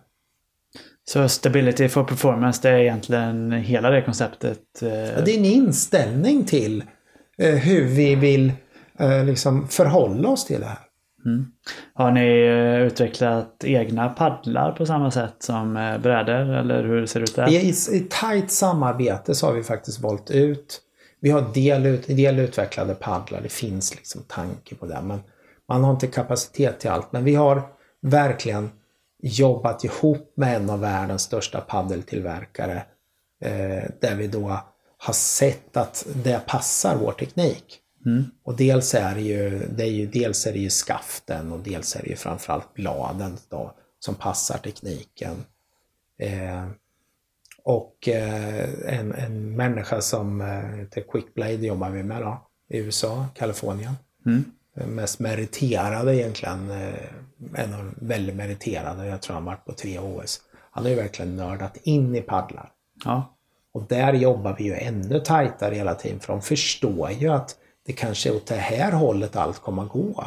Så 1.03 1.29
stability 1.29 1.89
for 1.89 2.03
performance, 2.03 2.59
det 2.61 2.69
är 2.69 2.79
egentligen 2.79 3.51
hela 3.51 3.89
det 3.89 4.01
konceptet? 4.01 4.81
Eh... 4.81 4.89
Ja, 4.89 5.21
det 5.21 5.31
är 5.31 5.37
en 5.37 5.45
inställning 5.45 6.45
till 6.45 6.83
eh, 7.37 7.55
hur 7.55 7.85
vi 7.85 8.15
vill 8.15 8.53
eh, 8.99 9.25
liksom 9.25 9.67
förhålla 9.67 10.29
oss 10.29 10.45
till 10.45 10.59
det 10.59 10.65
här. 10.65 10.79
Mm. 11.25 11.45
Har 11.93 12.11
ni 12.11 12.27
utvecklat 12.85 13.63
egna 13.63 14.09
paddlar 14.09 14.71
på 14.71 14.85
samma 14.85 15.11
sätt 15.11 15.35
som 15.39 15.73
brädor 16.03 16.55
eller 16.55 16.83
hur 16.83 17.05
ser 17.05 17.19
det 17.19 17.23
ut 17.23 17.35
där? 17.35 17.49
I, 17.49 17.73
I 17.91 18.07
tajt 18.09 18.51
samarbete 18.51 19.35
så 19.35 19.47
har 19.47 19.53
vi 19.53 19.63
faktiskt 19.63 19.99
valt 19.99 20.31
ut 20.31 20.81
vi 21.21 21.29
har 21.29 21.53
del, 21.53 22.01
del 22.01 22.39
utvecklade 22.39 22.95
paddlar, 22.95 23.41
det 23.41 23.51
finns 23.51 23.95
liksom 23.95 24.23
tanke 24.27 24.75
på 24.75 24.85
det 24.85 25.01
men 25.01 25.19
man 25.67 25.83
har 25.83 25.91
inte 25.91 26.07
kapacitet 26.07 26.79
till 26.79 26.89
allt. 26.89 27.11
Men 27.11 27.23
vi 27.23 27.35
har 27.35 27.73
verkligen 28.01 28.69
jobbat 29.23 29.83
ihop 29.83 30.33
med 30.35 30.55
en 30.55 30.69
av 30.69 30.79
världens 30.79 31.21
största 31.21 31.61
paddeltillverkare 31.61 32.83
eh, 33.41 33.83
där 34.01 34.15
vi 34.15 34.27
då 34.27 34.59
har 34.97 35.13
sett 35.13 35.77
att 35.77 36.05
det 36.23 36.45
passar 36.47 36.95
vår 36.95 37.11
teknik. 37.11 37.79
Mm. 38.05 38.23
Och 38.43 38.55
dels 38.55 38.95
är, 38.95 39.15
det 39.15 39.21
ju, 39.21 39.67
det 39.75 39.83
är 39.83 39.91
ju, 39.91 40.07
dels 40.07 40.47
är 40.47 40.53
det 40.53 40.59
ju 40.59 40.69
skaften 40.69 41.51
och 41.51 41.59
dels 41.59 41.95
är 41.95 42.01
det 42.01 42.09
ju 42.09 42.15
framförallt 42.15 42.73
bladen 42.73 43.37
då, 43.49 43.75
som 43.99 44.15
passar 44.15 44.57
tekniken. 44.57 45.45
Eh, 46.21 46.67
och 47.63 48.07
eh, 48.07 48.99
en, 48.99 49.13
en 49.13 49.55
människa 49.55 50.01
som 50.01 50.41
eh, 50.41 50.47
heter 50.47 51.01
Quickblade 51.01 51.53
jobbar 51.53 51.89
vi 51.89 52.03
med 52.03 52.21
då, 52.21 52.47
i 52.69 52.77
USA, 52.77 53.25
Kalifornien. 53.35 53.93
Mm. 54.25 54.43
Mest 54.73 55.19
meriterade 55.19 56.15
egentligen, 56.15 56.71
eh, 56.71 56.93
en 57.55 57.73
av 57.73 57.93
väldigt 57.95 58.35
meriterade, 58.35 59.07
jag 59.07 59.21
tror 59.21 59.33
han 59.33 59.45
varit 59.45 59.65
på 59.65 59.73
tre 59.73 59.99
OS. 59.99 60.41
Han 60.71 60.83
har 60.83 60.89
ju 60.89 60.95
verkligen 60.95 61.35
nördat 61.35 61.77
in 61.83 62.15
i 62.15 62.21
paddlar. 62.21 62.71
Ja. 63.05 63.35
Och 63.71 63.83
där 63.89 64.13
jobbar 64.13 64.55
vi 64.57 64.63
ju 64.63 64.73
ännu 64.73 65.19
tajtare 65.19 65.75
hela 65.75 65.95
tiden 65.95 66.19
för 66.19 66.33
de 66.33 66.41
förstår 66.41 67.11
ju 67.11 67.27
att 67.27 67.55
det 67.85 67.93
kanske 67.93 68.29
är 68.29 68.35
åt 68.35 68.47
det 68.47 68.55
här 68.55 68.91
hållet 68.91 69.35
allt 69.35 69.59
kommer 69.59 69.83
att 69.83 69.89
gå. 69.89 70.25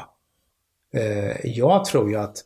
Eh, 0.94 1.46
jag 1.46 1.84
tror 1.84 2.10
ju 2.10 2.16
att... 2.16 2.36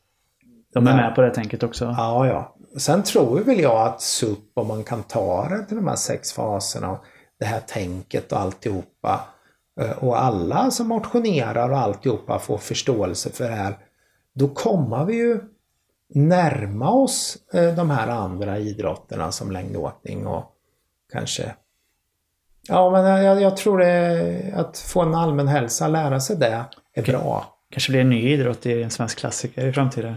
De 0.73 0.87
är 0.87 0.97
med 0.97 1.15
på 1.15 1.21
det 1.21 1.35
tänket 1.35 1.63
också? 1.63 1.85
Ja, 1.85 2.27
ja. 2.27 2.57
Sen 2.77 3.03
tror 3.03 3.41
väl 3.41 3.61
jag 3.61 3.87
att 3.87 4.03
SUP, 4.03 4.39
om 4.55 4.69
man 4.69 4.85
kan 4.85 5.03
ta 5.03 5.49
det 5.49 5.65
till 5.65 5.77
de 5.77 5.89
här 5.89 5.97
sex 5.97 6.33
faserna, 6.33 7.01
det 7.39 7.45
här 7.45 7.61
tänket 7.61 8.33
och 8.33 8.41
alltihopa. 8.41 9.21
Eh, 9.81 10.05
och 10.05 10.23
alla 10.23 10.71
som 10.71 10.89
motionerar 10.89 11.71
och 11.71 11.79
alltihopa 11.79 12.39
får 12.39 12.59
förståelse 12.59 13.31
för 13.31 13.49
det 13.49 13.55
här. 13.55 13.79
Då 14.35 14.49
kommer 14.49 15.05
vi 15.05 15.15
ju 15.15 15.41
närma 16.15 16.91
oss 16.91 17.39
eh, 17.53 17.75
de 17.75 17.91
här 17.91 18.09
andra 18.09 18.59
idrotterna 18.59 19.33
som 19.33 19.51
längdåkning 19.51 20.27
och 20.27 20.45
kanske 21.13 21.55
Ja, 22.69 22.91
men 22.91 23.25
jag, 23.25 23.43
jag 23.43 23.57
tror 23.57 23.79
det, 23.79 24.53
att 24.57 24.79
få 24.79 25.03
en 25.03 25.15
allmän 25.15 25.49
hälsa, 25.49 25.89
lära 25.89 26.21
sig 26.21 26.37
det, 26.37 26.65
är 26.95 27.03
bra. 27.03 27.47
Kanske 27.71 27.93
blir 27.93 28.01
en 28.01 28.11
ny 28.11 28.33
idrott 28.33 28.67
i 28.67 28.83
en 28.83 28.91
svensk 28.91 29.19
klassiker 29.19 29.67
i 29.67 29.73
framtiden. 29.73 30.15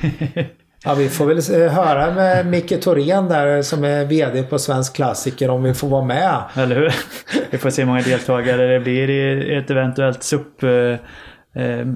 ja, 0.84 0.94
vi 0.94 1.08
får 1.08 1.26
väl 1.26 1.62
eh, 1.62 1.72
höra 1.72 2.14
med 2.14 2.46
Micke 2.46 2.82
Thorén 2.82 3.28
där 3.28 3.62
som 3.62 3.84
är 3.84 4.04
VD 4.04 4.42
på 4.42 4.58
Svensk 4.58 4.96
Klassiker 4.96 5.50
om 5.50 5.62
vi 5.62 5.74
får 5.74 5.88
vara 5.88 6.04
med. 6.04 6.42
Eller 6.54 6.76
hur? 6.76 6.94
Vi 7.50 7.58
får 7.58 7.70
se 7.70 7.82
hur 7.82 7.86
många 7.86 8.02
deltagare 8.02 8.66
det 8.66 8.80
blir 8.80 9.10
i 9.10 9.56
ett 9.56 9.70
eventuellt 9.70 10.22
SUP 10.22 10.62
eh, 10.62 10.70
eh, 11.62 11.86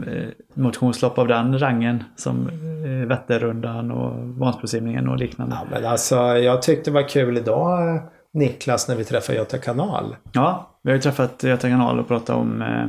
motionslopp 0.54 1.18
av 1.18 1.28
den 1.28 1.58
rangen 1.58 2.04
som 2.16 2.48
eh, 2.48 3.08
Vätternrundan 3.08 3.90
och 3.90 4.28
Vansbrosimningen 4.38 5.08
och 5.08 5.18
liknande. 5.18 5.56
Ja, 5.60 5.66
men 5.70 5.84
alltså, 5.84 6.16
jag 6.16 6.62
tyckte 6.62 6.90
det 6.90 6.94
var 6.94 7.08
kul 7.08 7.38
idag 7.38 8.02
Niklas 8.34 8.88
när 8.88 8.96
vi 8.96 9.04
träffade 9.04 9.38
Göta 9.38 9.58
kanal. 9.58 10.16
Ja, 10.32 10.78
vi 10.82 10.90
har 10.90 10.96
ju 10.96 11.02
träffat 11.02 11.42
Göta 11.42 11.68
kanal 11.68 12.00
och 12.00 12.08
pratat 12.08 12.36
om 12.36 12.62
eh, 12.62 12.86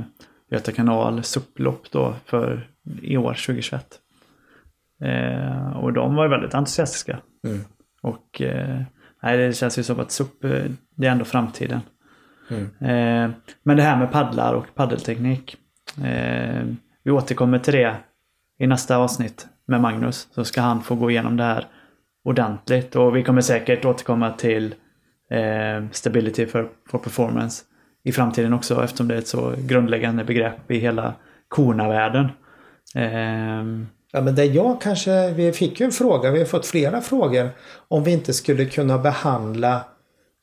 Göta 0.52 0.72
kanal 0.72 1.24
supplopp 1.24 1.82
då 1.92 2.14
för 2.26 2.68
i 3.02 3.18
år 3.18 3.34
2021. 3.34 3.86
Eh, 5.04 5.78
och 5.78 5.94
de 5.94 6.16
var 6.16 6.24
ju 6.24 6.30
väldigt 6.30 6.54
entusiastiska. 6.54 7.20
Mm. 7.48 7.60
Och 8.02 8.42
eh, 8.42 8.82
nej, 9.24 9.38
det 9.38 9.54
känns 9.54 9.80
ju 9.80 9.84
som 9.84 10.00
att 10.00 10.12
SUP, 10.12 10.44
eh, 10.44 10.64
det 10.96 11.08
är 11.08 11.12
ändå 11.12 11.26
framtiden. 11.26 11.80
Mm. 12.50 12.64
Eh, 12.64 13.36
men 13.64 13.78
det 13.78 13.84
här 13.84 13.98
med 13.98 14.12
paddlar 14.12 14.54
och 14.54 14.76
paddelteknik. 14.76 15.58
Eh, 16.04 16.64
vi 17.04 17.12
återkommer 17.12 17.60
till 17.60 17.74
det 17.74 17.96
i 18.60 18.68
nästa 18.68 18.98
avsnitt 18.98 19.48
med 19.68 19.82
Magnus. 19.82 20.28
Så 20.32 20.44
ska 20.44 20.62
han 20.62 20.82
få 20.82 20.96
gå 20.96 21.12
igenom 21.12 21.38
det 21.38 21.44
här 21.44 21.66
ordentligt. 22.24 22.96
Och 22.96 23.16
vi 23.16 23.24
kommer 23.24 23.42
säkert 23.42 23.86
återkomma 23.86 24.32
till 24.32 24.76
eh, 25.30 25.90
stability 25.92 26.46
for, 26.46 26.70
for 26.90 27.00
performance 27.00 27.64
i 28.04 28.12
framtiden 28.12 28.54
också 28.54 28.84
eftersom 28.84 29.08
det 29.08 29.14
är 29.14 29.20
ett 29.20 29.28
så 29.28 29.54
grundläggande 29.58 30.24
begrepp 30.24 30.72
i 30.72 30.78
hela 30.78 31.14
korna-världen. 31.48 32.30
Ja, 34.16 34.22
men 34.22 34.36
det 34.36 34.46
jag 34.46 34.82
kanske, 34.82 35.32
vi 35.32 35.52
fick 35.52 35.80
ju 35.80 35.86
en 35.86 35.92
fråga, 35.92 36.32
vi 36.32 36.40
har 36.40 36.46
fått 36.46 36.66
flera 36.66 37.02
frågor 37.02 37.50
om 37.88 38.04
vi 38.04 38.12
inte 38.12 38.34
skulle 38.34 38.66
kunna 38.66 38.98
behandla 38.98 39.86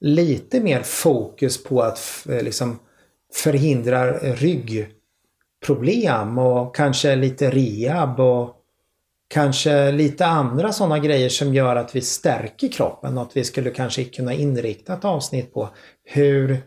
lite 0.01 0.61
mer 0.61 0.83
fokus 0.83 1.65
på 1.65 1.83
att 1.83 2.27
eh, 2.29 2.43
liksom 2.43 2.79
förhindra 3.35 4.19
ryggproblem 4.19 6.39
och 6.39 6.77
kanske 6.77 7.17
lite 7.17 7.51
rehab 7.51 8.21
och 8.21 8.57
kanske 9.29 9.93
lite 9.93 10.27
andra 10.27 10.73
sådana 10.73 10.99
grejer 10.99 11.29
som 11.29 11.55
gör 11.55 11.77
att 11.77 11.97
vi 11.97 12.01
stärker 12.01 12.69
kroppen 12.69 13.15
Något 13.15 13.29
att 13.29 13.37
vi 13.37 13.45
skulle 13.45 13.71
kanske 13.71 14.05
kunna 14.05 14.35
inrikta 14.35 14.95
ett 14.95 15.05
avsnitt 15.05 15.55
på. 15.55 15.69
Hur 16.05 16.59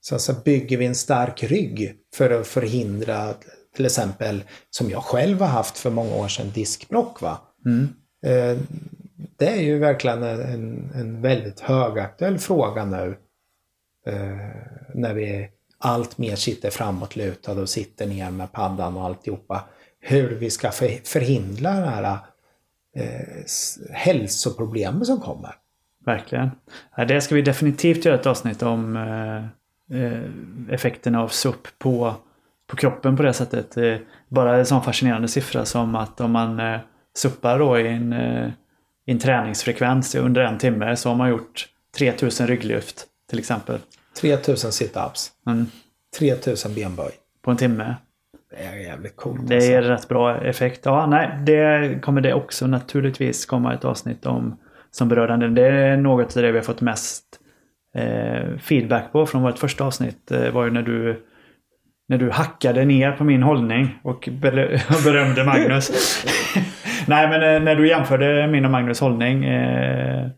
så 0.00 0.14
alltså, 0.14 0.34
bygger 0.44 0.76
vi 0.76 0.86
en 0.86 0.94
stark 0.94 1.42
rygg 1.42 1.94
för 2.14 2.30
att 2.30 2.46
förhindra 2.46 3.34
till 3.76 3.86
exempel 3.86 4.44
som 4.70 4.90
jag 4.90 5.02
själv 5.02 5.40
har 5.40 5.48
haft 5.48 5.78
för 5.78 5.90
många 5.90 6.14
år 6.14 6.28
sedan 6.28 6.50
diskbrock. 6.54 7.20
Va? 7.20 7.38
Mm. 7.66 7.88
Eh, 8.26 8.58
det 9.36 9.48
är 9.48 9.62
ju 9.62 9.78
verkligen 9.78 10.22
en, 10.22 10.90
en 10.94 11.22
väldigt 11.22 11.60
högaktuell 11.60 12.38
fråga 12.38 12.84
nu. 12.84 13.16
Eh, 14.06 14.36
när 14.94 15.14
vi 15.14 15.48
allt 15.78 16.18
mer 16.18 16.36
sitter 16.36 16.70
framåtlutade 16.70 17.60
och 17.60 17.68
sitter 17.68 18.06
ner 18.06 18.30
med 18.30 18.52
paddan 18.52 18.96
och 18.96 19.04
alltihopa. 19.04 19.64
Hur 20.00 20.34
vi 20.34 20.50
ska 20.50 20.70
förhindra 21.04 21.70
det 21.70 21.86
här 21.86 22.18
eh, 22.96 23.44
hälsoproblemen 23.90 25.06
som 25.06 25.20
kommer. 25.20 25.54
Verkligen. 26.04 26.50
Det 27.08 27.20
ska 27.20 27.34
vi 27.34 27.42
definitivt 27.42 28.04
göra 28.04 28.14
ett 28.14 28.26
avsnitt 28.26 28.62
om 28.62 28.96
eh, 29.90 30.74
effekterna 30.74 31.22
av 31.22 31.28
SUP 31.28 31.68
på, 31.78 32.14
på 32.72 32.76
kroppen 32.76 33.16
på 33.16 33.22
det 33.22 33.32
sättet. 33.32 34.02
Bara 34.28 34.56
en 34.56 34.66
sån 34.66 34.82
fascinerande 34.82 35.28
siffra 35.28 35.64
som 35.64 35.94
att 35.94 36.20
om 36.20 36.32
man 36.32 36.60
eh, 36.60 36.80
suppar 37.16 37.58
då 37.58 37.78
i 37.78 37.88
en, 37.88 38.12
i 39.06 39.12
en 39.12 39.18
träningsfrekvens 39.18 40.14
under 40.14 40.42
en 40.42 40.58
timme 40.58 40.96
så 40.96 41.08
har 41.08 41.16
man 41.16 41.30
gjort 41.30 41.66
3000 41.98 42.46
rygglyft 42.46 43.06
till 43.30 43.38
exempel. 43.38 43.78
3000 44.20 44.72
situps. 44.72 45.32
Mm. 45.46 45.66
3000 46.18 46.74
benböj. 46.74 47.10
På 47.42 47.50
en 47.50 47.56
timme. 47.56 47.94
Det 48.50 48.64
är 48.64 48.76
jävligt 48.76 49.16
coolt. 49.16 49.48
Det 49.48 49.54
alltså. 49.54 49.70
är 49.70 49.82
rätt 49.82 50.08
bra 50.08 50.44
effekt. 50.44 50.80
Ja, 50.84 51.06
nej, 51.06 51.38
det 51.46 52.02
kommer 52.02 52.20
det 52.20 52.34
också 52.34 52.66
naturligtvis 52.66 53.46
komma 53.46 53.74
ett 53.74 53.84
avsnitt 53.84 54.26
om 54.26 54.56
som 54.90 55.08
berör 55.08 55.28
den. 55.28 55.54
Det 55.54 55.66
är 55.66 55.96
något 55.96 56.36
av 56.36 56.42
det 56.42 56.52
vi 56.52 56.58
har 56.58 56.64
fått 56.64 56.80
mest 56.80 57.24
eh, 57.94 58.58
feedback 58.58 59.12
på 59.12 59.26
från 59.26 59.42
vårt 59.42 59.58
första 59.58 59.84
avsnitt. 59.84 60.26
Det 60.26 60.50
var 60.50 60.64
ju 60.64 60.70
när 60.70 60.82
du 60.82 61.26
när 62.08 62.18
du 62.18 62.30
hackade 62.30 62.84
ner 62.84 63.12
på 63.12 63.24
min 63.24 63.42
hållning 63.42 63.98
och 64.02 64.28
berömde 65.04 65.44
Magnus. 65.44 65.90
nej, 67.06 67.28
men 67.28 67.54
eh, 67.54 67.62
när 67.62 67.76
du 67.76 67.88
jämförde 67.88 68.46
min 68.46 68.64
och 68.64 68.70
Magnus 68.70 69.00
hållning. 69.00 69.44
Eh, 69.44 70.28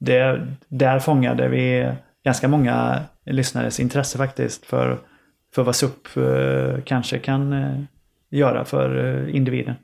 det, 0.00 0.46
där 0.68 0.98
fångade 0.98 1.48
vi 1.48 1.92
ganska 2.24 2.48
många 2.48 3.00
lyssnares 3.24 3.80
intresse 3.80 4.18
faktiskt 4.18 4.66
för, 4.66 4.98
för 5.54 5.62
vad 5.62 5.76
SUP 5.76 6.16
eh, 6.16 6.82
kanske 6.84 7.18
kan 7.18 7.52
eh, 7.52 7.80
göra 8.30 8.64
för 8.64 9.04
eh, 9.04 9.36
individen. 9.36 9.74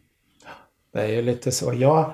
Det 0.93 1.01
är 1.01 1.09
ju 1.09 1.23
lite 1.23 1.53
så. 1.53 1.75
Jag, 1.75 2.13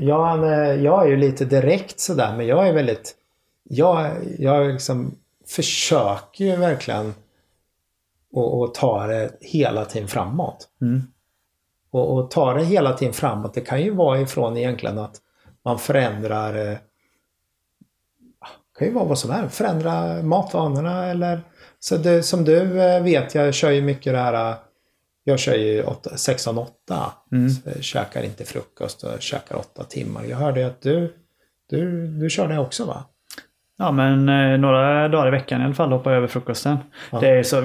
jag, 0.00 0.46
jag 0.80 1.06
är 1.06 1.10
ju 1.10 1.16
lite 1.16 1.44
direkt 1.44 2.00
sådär 2.00 2.36
men 2.36 2.46
jag 2.46 2.68
är 2.68 2.72
väldigt... 2.72 3.14
Jag, 3.70 4.10
jag 4.38 4.66
liksom 4.72 5.14
försöker 5.46 6.44
ju 6.44 6.56
verkligen 6.56 7.14
att 8.36 8.74
ta 8.74 9.06
det 9.06 9.30
hela 9.40 9.84
tiden 9.84 10.08
framåt. 10.08 10.68
Mm. 10.82 11.02
Och, 11.90 12.14
och 12.14 12.30
ta 12.30 12.54
det 12.54 12.64
hela 12.64 12.92
tiden 12.92 13.14
framåt, 13.14 13.54
det 13.54 13.60
kan 13.60 13.82
ju 13.82 13.90
vara 13.90 14.20
ifrån 14.20 14.56
egentligen 14.56 14.98
att 14.98 15.16
man 15.64 15.78
förändrar 15.78 16.78
kan 18.78 18.88
ju 18.88 18.94
vara 18.94 19.04
vad 19.04 19.18
som 19.18 19.30
helst. 19.30 19.56
Förändra 19.56 20.22
matvanorna 20.22 21.06
eller 21.06 21.40
så 21.78 21.96
det, 21.96 22.22
som 22.22 22.44
du 22.44 22.82
eh, 22.82 23.02
vet, 23.02 23.34
jag 23.34 23.54
kör 23.54 23.70
ju 23.70 23.82
mycket 23.82 24.12
det 24.12 24.18
här. 24.18 24.50
Eh, 24.50 24.56
jag 25.24 25.38
kör 25.38 25.54
ju 25.54 25.82
16-8. 25.82 26.66
Mm. 27.32 27.50
käkar 27.80 28.22
inte 28.22 28.44
frukost 28.44 29.02
och 29.02 29.22
käkar 29.22 29.56
8 29.56 29.84
timmar. 29.84 30.24
Jag 30.24 30.36
hörde 30.36 30.66
att 30.66 30.82
du, 30.82 31.14
du, 31.68 32.06
du 32.06 32.30
kör 32.30 32.48
det 32.48 32.58
också 32.58 32.84
va? 32.84 33.04
Ja 33.78 33.92
men 33.92 34.28
eh, 34.28 34.58
några 34.58 35.08
dagar 35.08 35.28
i 35.28 35.30
veckan 35.30 35.60
i 35.60 35.64
alla 35.64 35.74
fall 35.74 35.92
hoppar 35.92 36.10
jag 36.10 36.18
över 36.18 36.28
frukosten. 36.28 36.78
Ja. 37.10 37.20
Det 37.20 37.28
är 37.28 37.42
så, 37.42 37.60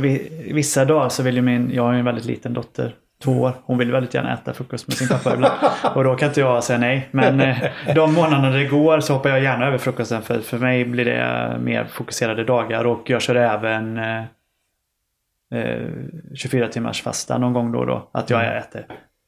vissa 0.54 0.86
dagar 0.86 1.10
så 1.10 1.23
vill 1.23 1.36
ju 1.36 1.41
min, 1.41 1.71
jag 1.73 1.84
har 1.84 1.93
ju 1.93 1.99
en 1.99 2.06
väldigt 2.06 2.26
liten 2.26 2.54
dotter 2.54 2.95
två 3.23 3.32
år. 3.32 3.54
Hon 3.63 3.78
vill 3.78 3.91
väldigt 3.91 4.13
gärna 4.13 4.34
äta 4.34 4.54
frukost 4.54 4.88
med 4.88 4.97
sin 4.97 5.08
pappa 5.08 5.34
ibland. 5.34 5.54
Och 5.95 6.04
då 6.04 6.15
kan 6.15 6.28
inte 6.28 6.39
jag 6.39 6.63
säga 6.63 6.80
nej. 6.80 7.08
Men 7.12 7.41
eh, 7.41 7.58
de 7.95 8.13
månaderna 8.13 8.49
det 8.49 8.65
går 8.65 8.99
så 8.99 9.13
hoppar 9.13 9.30
jag 9.30 9.43
gärna 9.43 9.67
över 9.67 9.78
frukosten. 9.78 10.21
För, 10.21 10.39
för 10.39 10.58
mig 10.58 10.86
blir 10.86 11.06
det 11.06 11.58
mer 11.60 11.86
fokuserade 11.86 12.43
dagar 12.43 12.86
och 12.86 13.10
jag 13.10 13.21
kör 13.21 13.36
även 13.36 13.97
eh, 13.97 14.23
24 16.36 16.65
eh, 16.65 16.71
timmars 16.71 17.02
fasta 17.02 17.38
någon 17.38 17.54
gång 17.54 17.71
då 17.71 17.80
och 17.80 17.88
då. 17.88 18.10
Att 18.12 18.30
jag 18.30 18.43
mm. 18.43 18.58
äter 18.58 18.86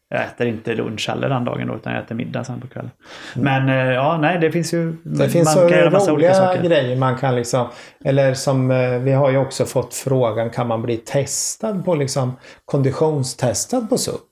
jag 0.10 0.24
äter 0.24 0.48
inte 0.48 0.76
lunch 0.76 1.10
heller 1.10 1.30
den 1.30 1.46
dagen 1.46 1.68
då, 1.68 1.76
utan 1.76 1.94
jag 1.94 2.04
äter 2.04 2.16
middag 2.16 2.44
sen 2.44 2.62
på 2.62 2.68
kvällen. 2.68 2.92
Mm. 3.36 3.66
Men 3.66 3.88
eh, 3.88 3.94
ja, 3.94 4.18
nej, 4.18 4.40
det 4.40 4.52
finns 4.52 4.74
ju... 4.74 4.94
Det 5.04 5.30
finns 5.30 5.54
så 5.54 5.68
roliga 5.68 6.62
grejer 6.64 6.96
man 6.96 7.18
kan 7.18 7.36
liksom... 7.36 7.68
Eller 8.04 8.34
som 8.34 8.72
eh, 8.72 9.00
vi 9.00 9.12
har 9.12 9.32
ju 9.32 9.38
också 9.38 9.66
fått 9.66 9.94
frågan, 9.94 10.50
kan 10.50 10.68
man 10.68 10.82
bli 10.82 10.98
testad 10.98 11.86
på 11.86 11.96
liksom 11.96 12.36
konditionstestad 12.66 13.90
på 13.90 13.98
SUP? 13.98 14.30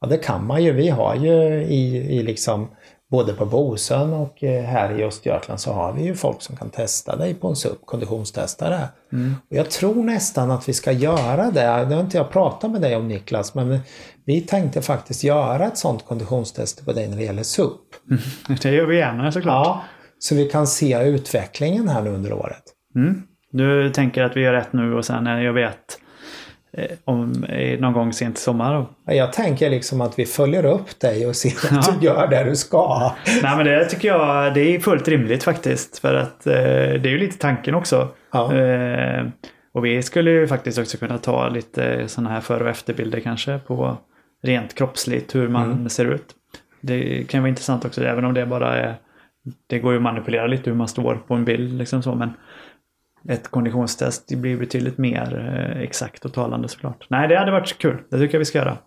Ja, 0.00 0.06
det 0.06 0.18
kan 0.18 0.46
man 0.46 0.64
ju. 0.64 0.72
Vi 0.72 0.88
har 0.88 1.14
ju 1.14 1.62
i, 1.62 2.16
i 2.18 2.22
liksom 2.22 2.70
både 3.12 3.32
på 3.32 3.46
Bosön 3.46 4.12
och 4.12 4.44
eh, 4.44 4.64
här 4.64 5.00
i 5.00 5.04
Östergötland 5.04 5.60
så 5.60 5.72
har 5.72 5.92
vi 5.92 6.04
ju 6.04 6.14
folk 6.14 6.42
som 6.42 6.56
kan 6.56 6.70
testa 6.70 7.16
dig 7.16 7.34
på 7.34 7.48
en 7.48 7.56
SUP, 7.56 7.86
konditionstestare. 7.86 8.88
Mm. 9.12 9.34
Och 9.50 9.56
jag 9.56 9.70
tror 9.70 10.04
nästan 10.04 10.50
att 10.50 10.68
vi 10.68 10.72
ska 10.72 10.92
göra 10.92 11.50
det. 11.50 11.84
Det 11.88 11.94
har 11.94 12.00
inte 12.00 12.16
jag 12.16 12.30
pratat 12.30 12.70
med 12.70 12.80
dig 12.80 12.96
om 12.96 13.08
Niklas, 13.08 13.54
men 13.54 13.80
vi 14.24 14.40
tänkte 14.40 14.82
faktiskt 14.82 15.24
göra 15.24 15.66
ett 15.66 15.78
sånt 15.78 16.06
konditionstest 16.06 16.84
på 16.84 16.92
dig 16.92 17.08
när 17.08 17.16
det 17.16 17.24
gäller 17.24 17.42
SUP. 17.42 17.80
Mm. 18.10 18.22
Det 18.62 18.70
gör 18.70 18.86
vi 18.86 18.98
gärna 18.98 19.32
såklart. 19.32 19.66
Ja, 19.66 19.82
så 20.18 20.34
vi 20.34 20.48
kan 20.48 20.66
se 20.66 21.02
utvecklingen 21.02 21.88
här 21.88 22.02
nu 22.02 22.10
under 22.10 22.32
året. 22.32 22.62
Mm. 22.94 23.22
Du 23.50 23.90
tänker 23.90 24.22
att 24.22 24.36
vi 24.36 24.40
gör 24.40 24.52
rätt 24.52 24.72
nu 24.72 24.94
och 24.94 25.04
sen 25.04 25.24
när 25.24 25.40
jag 25.40 25.52
vet 25.52 26.01
Eh, 26.01 26.01
om, 27.04 27.44
eh, 27.44 27.80
någon 27.80 27.92
gång 27.92 28.12
sent 28.12 28.38
i 28.38 28.40
sommar. 28.40 28.86
Jag 29.04 29.32
tänker 29.32 29.70
liksom 29.70 30.00
att 30.00 30.18
vi 30.18 30.26
följer 30.26 30.64
upp 30.64 31.00
dig 31.00 31.26
och 31.26 31.36
ser 31.36 31.76
att 31.78 31.86
ja. 31.86 31.94
du 32.00 32.06
gör 32.06 32.28
det 32.28 32.44
du 32.44 32.56
ska. 32.56 33.12
Nej 33.42 33.56
men 33.56 33.66
det 33.66 33.84
tycker 33.84 34.08
jag 34.08 34.54
det 34.54 34.60
är 34.60 34.80
fullt 34.80 35.08
rimligt 35.08 35.44
faktiskt. 35.44 35.98
För 35.98 36.14
att 36.14 36.46
eh, 36.46 36.52
det 36.54 37.06
är 37.06 37.10
ju 37.10 37.18
lite 37.18 37.38
tanken 37.38 37.74
också. 37.74 38.08
Ja. 38.32 38.54
Eh, 38.54 39.26
och 39.74 39.84
vi 39.84 40.02
skulle 40.02 40.30
ju 40.30 40.46
faktiskt 40.46 40.78
också 40.78 40.98
kunna 40.98 41.18
ta 41.18 41.48
lite 41.48 42.08
sådana 42.08 42.30
här 42.30 42.40
före 42.40 42.64
och 42.64 42.70
efterbilder 42.70 43.20
kanske 43.20 43.58
på 43.58 43.96
rent 44.42 44.74
kroppsligt 44.74 45.34
hur 45.34 45.48
man 45.48 45.72
mm. 45.72 45.88
ser 45.88 46.04
ut. 46.04 46.34
Det 46.80 47.28
kan 47.28 47.42
vara 47.42 47.48
intressant 47.48 47.84
också 47.84 48.04
även 48.04 48.24
om 48.24 48.34
det 48.34 48.46
bara 48.46 48.76
är 48.76 48.94
det 49.66 49.78
går 49.78 49.92
ju 49.92 49.96
att 49.96 50.02
manipulera 50.02 50.46
lite 50.46 50.70
hur 50.70 50.76
man 50.76 50.88
står 50.88 51.14
på 51.14 51.34
en 51.34 51.44
bild 51.44 51.78
liksom 51.78 52.02
så 52.02 52.14
men 52.14 52.30
ett 53.28 53.48
konditionstest 53.48 54.28
det 54.28 54.36
blir 54.36 54.56
betydligt 54.56 54.98
mer 54.98 55.38
eh, 55.38 55.82
exakt 55.82 56.24
och 56.24 56.32
talande 56.32 56.68
såklart. 56.68 57.06
Nej, 57.08 57.28
det 57.28 57.38
hade 57.38 57.52
varit 57.52 57.78
kul. 57.78 57.98
Det 58.10 58.18
tycker 58.18 58.34
jag 58.34 58.38
vi 58.38 58.44
ska 58.44 58.58
göra. 58.58 58.78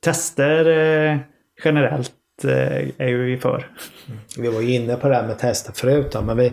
Tester 0.00 0.66
eh, 0.68 1.18
generellt 1.64 2.44
eh, 2.44 2.88
är 2.98 3.08
ju 3.08 3.24
vi 3.24 3.36
för. 3.36 3.70
Mm. 4.06 4.20
Vi 4.38 4.48
var 4.48 4.60
ju 4.60 4.74
inne 4.74 4.96
på 4.96 5.08
det 5.08 5.14
här 5.14 5.26
med 5.26 5.38
tester 5.38 5.72
förut 5.72 6.12
då, 6.12 6.22
men 6.22 6.36
vi, 6.36 6.52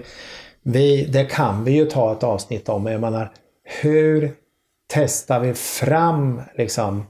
vi, 0.63 1.05
det 1.05 1.25
kan 1.25 1.63
vi 1.63 1.71
ju 1.71 1.85
ta 1.85 2.11
ett 2.11 2.23
avsnitt 2.23 2.69
om. 2.69 2.85
Jag 2.85 3.01
menar, 3.01 3.31
hur 3.81 4.31
testar 4.87 5.39
vi 5.39 5.53
fram 5.53 6.41
liksom 6.57 7.05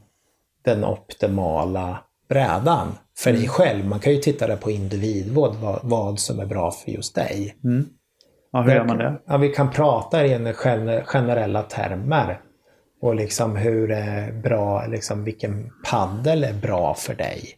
den 0.66 0.84
optimala 0.86 1.98
brädan 2.30 2.88
för 3.18 3.32
dig 3.32 3.40
mm. 3.40 3.50
själv? 3.50 3.86
Man 3.86 4.00
kan 4.00 4.14
ju 4.14 4.20
titta 4.20 4.48
det 4.48 4.58
på 4.58 4.72
individvård, 4.72 5.56
vad, 5.56 5.80
vad 5.84 6.20
som 6.20 6.40
är 6.40 6.46
bra 6.46 6.72
för 6.72 6.92
just 6.92 7.16
dig. 7.16 7.56
Mm. 7.64 7.90
Ja, 8.52 8.62
hur 8.62 8.72
gör 8.72 8.86
man 8.86 8.98
det? 8.98 9.22
Ja, 9.26 9.38
vi 9.38 9.50
kan 9.50 9.72
prata 9.72 10.26
i 10.26 10.54
generella 11.06 11.64
termer. 11.64 12.42
Och 13.02 13.16
liksom 13.16 13.56
hur 13.56 13.92
är 13.92 14.32
bra, 14.32 14.86
liksom 14.86 15.24
vilken 15.24 15.72
paddel 15.84 16.44
är 16.44 16.54
bra 16.54 16.94
för 16.94 17.14
dig. 17.14 17.56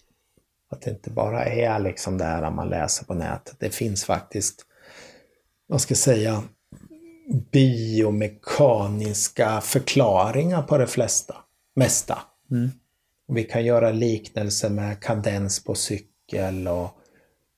Att 0.71 0.81
det 0.81 0.91
inte 0.91 1.09
bara 1.09 1.45
är 1.45 1.79
liksom 1.79 2.17
det 2.17 2.23
här 2.23 2.51
man 2.51 2.69
läser 2.69 3.05
på 3.05 3.13
nätet. 3.13 3.55
Det 3.59 3.69
finns 3.69 4.05
faktiskt, 4.05 4.65
vad 5.67 5.81
ska 5.81 5.91
jag 5.91 5.97
säga, 5.97 6.43
biomekaniska 7.51 9.61
förklaringar 9.61 10.61
på 10.61 10.77
det 10.77 10.87
flesta, 10.87 11.35
mesta. 11.75 12.19
Mm. 12.51 12.71
Vi 13.27 13.43
kan 13.43 13.65
göra 13.65 13.91
liknelser 13.91 14.69
med 14.69 14.99
kadens 14.99 15.63
på 15.63 15.75
cykel 15.75 16.67
och 16.67 16.97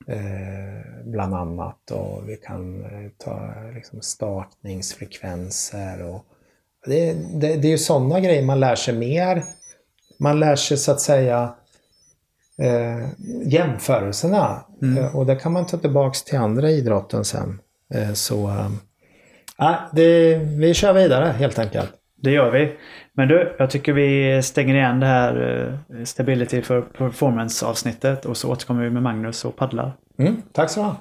Eh, 0.08 1.06
bland 1.06 1.36
annat. 1.36 1.92
Och 1.92 2.30
vi 2.30 2.38
kan 2.38 2.84
eh, 2.84 2.90
ta 3.18 3.54
liksom, 3.76 4.02
startningsfrekvenser. 4.02 6.04
Och, 6.04 6.26
det, 6.86 7.14
det, 7.14 7.56
det 7.56 7.68
är 7.68 7.72
ju 7.72 7.78
sådana 7.78 8.20
grejer 8.20 8.44
man 8.44 8.60
lär 8.60 8.76
sig 8.76 8.98
mer. 8.98 9.44
Man 10.20 10.40
lär 10.40 10.56
sig 10.56 10.78
så 10.78 10.92
att 10.92 11.02
säga 11.02 11.56
eh, 12.58 13.08
jämförelserna. 13.46 14.66
Mm. 14.82 14.98
Eh, 14.98 15.16
och 15.16 15.26
det 15.26 15.36
kan 15.36 15.52
man 15.52 15.66
ta 15.66 15.78
tillbaks 15.78 16.24
till 16.24 16.38
andra 16.38 16.72
idrotten 16.72 17.26
sen. 17.26 17.60
Så 18.14 18.48
eh, 18.48 18.70
det, 19.94 20.36
vi 20.36 20.74
kör 20.74 20.94
vidare 20.94 21.26
helt 21.26 21.60
enkelt. 21.60 21.92
Det 22.26 22.32
gör 22.32 22.52
vi. 22.52 22.72
Men 23.14 23.28
du, 23.28 23.56
jag 23.60 23.70
tycker 23.70 23.94
vi 23.94 24.42
stänger 24.44 24.76
igen 24.76 25.00
det 25.00 25.06
här 25.06 25.78
eh, 25.90 26.04
Stability 26.04 26.62
för 26.62 26.82
Performance 26.82 27.66
avsnittet 27.66 28.26
och 28.26 28.38
så 28.38 28.52
återkommer 28.52 28.84
vi 28.84 28.90
med 28.90 29.04
Magnus 29.04 29.46
och 29.46 29.56
paddlar. 29.56 29.92
Mm, 30.20 30.42
tack 30.52 30.70
så 30.70 30.84
mycket. 30.84 31.00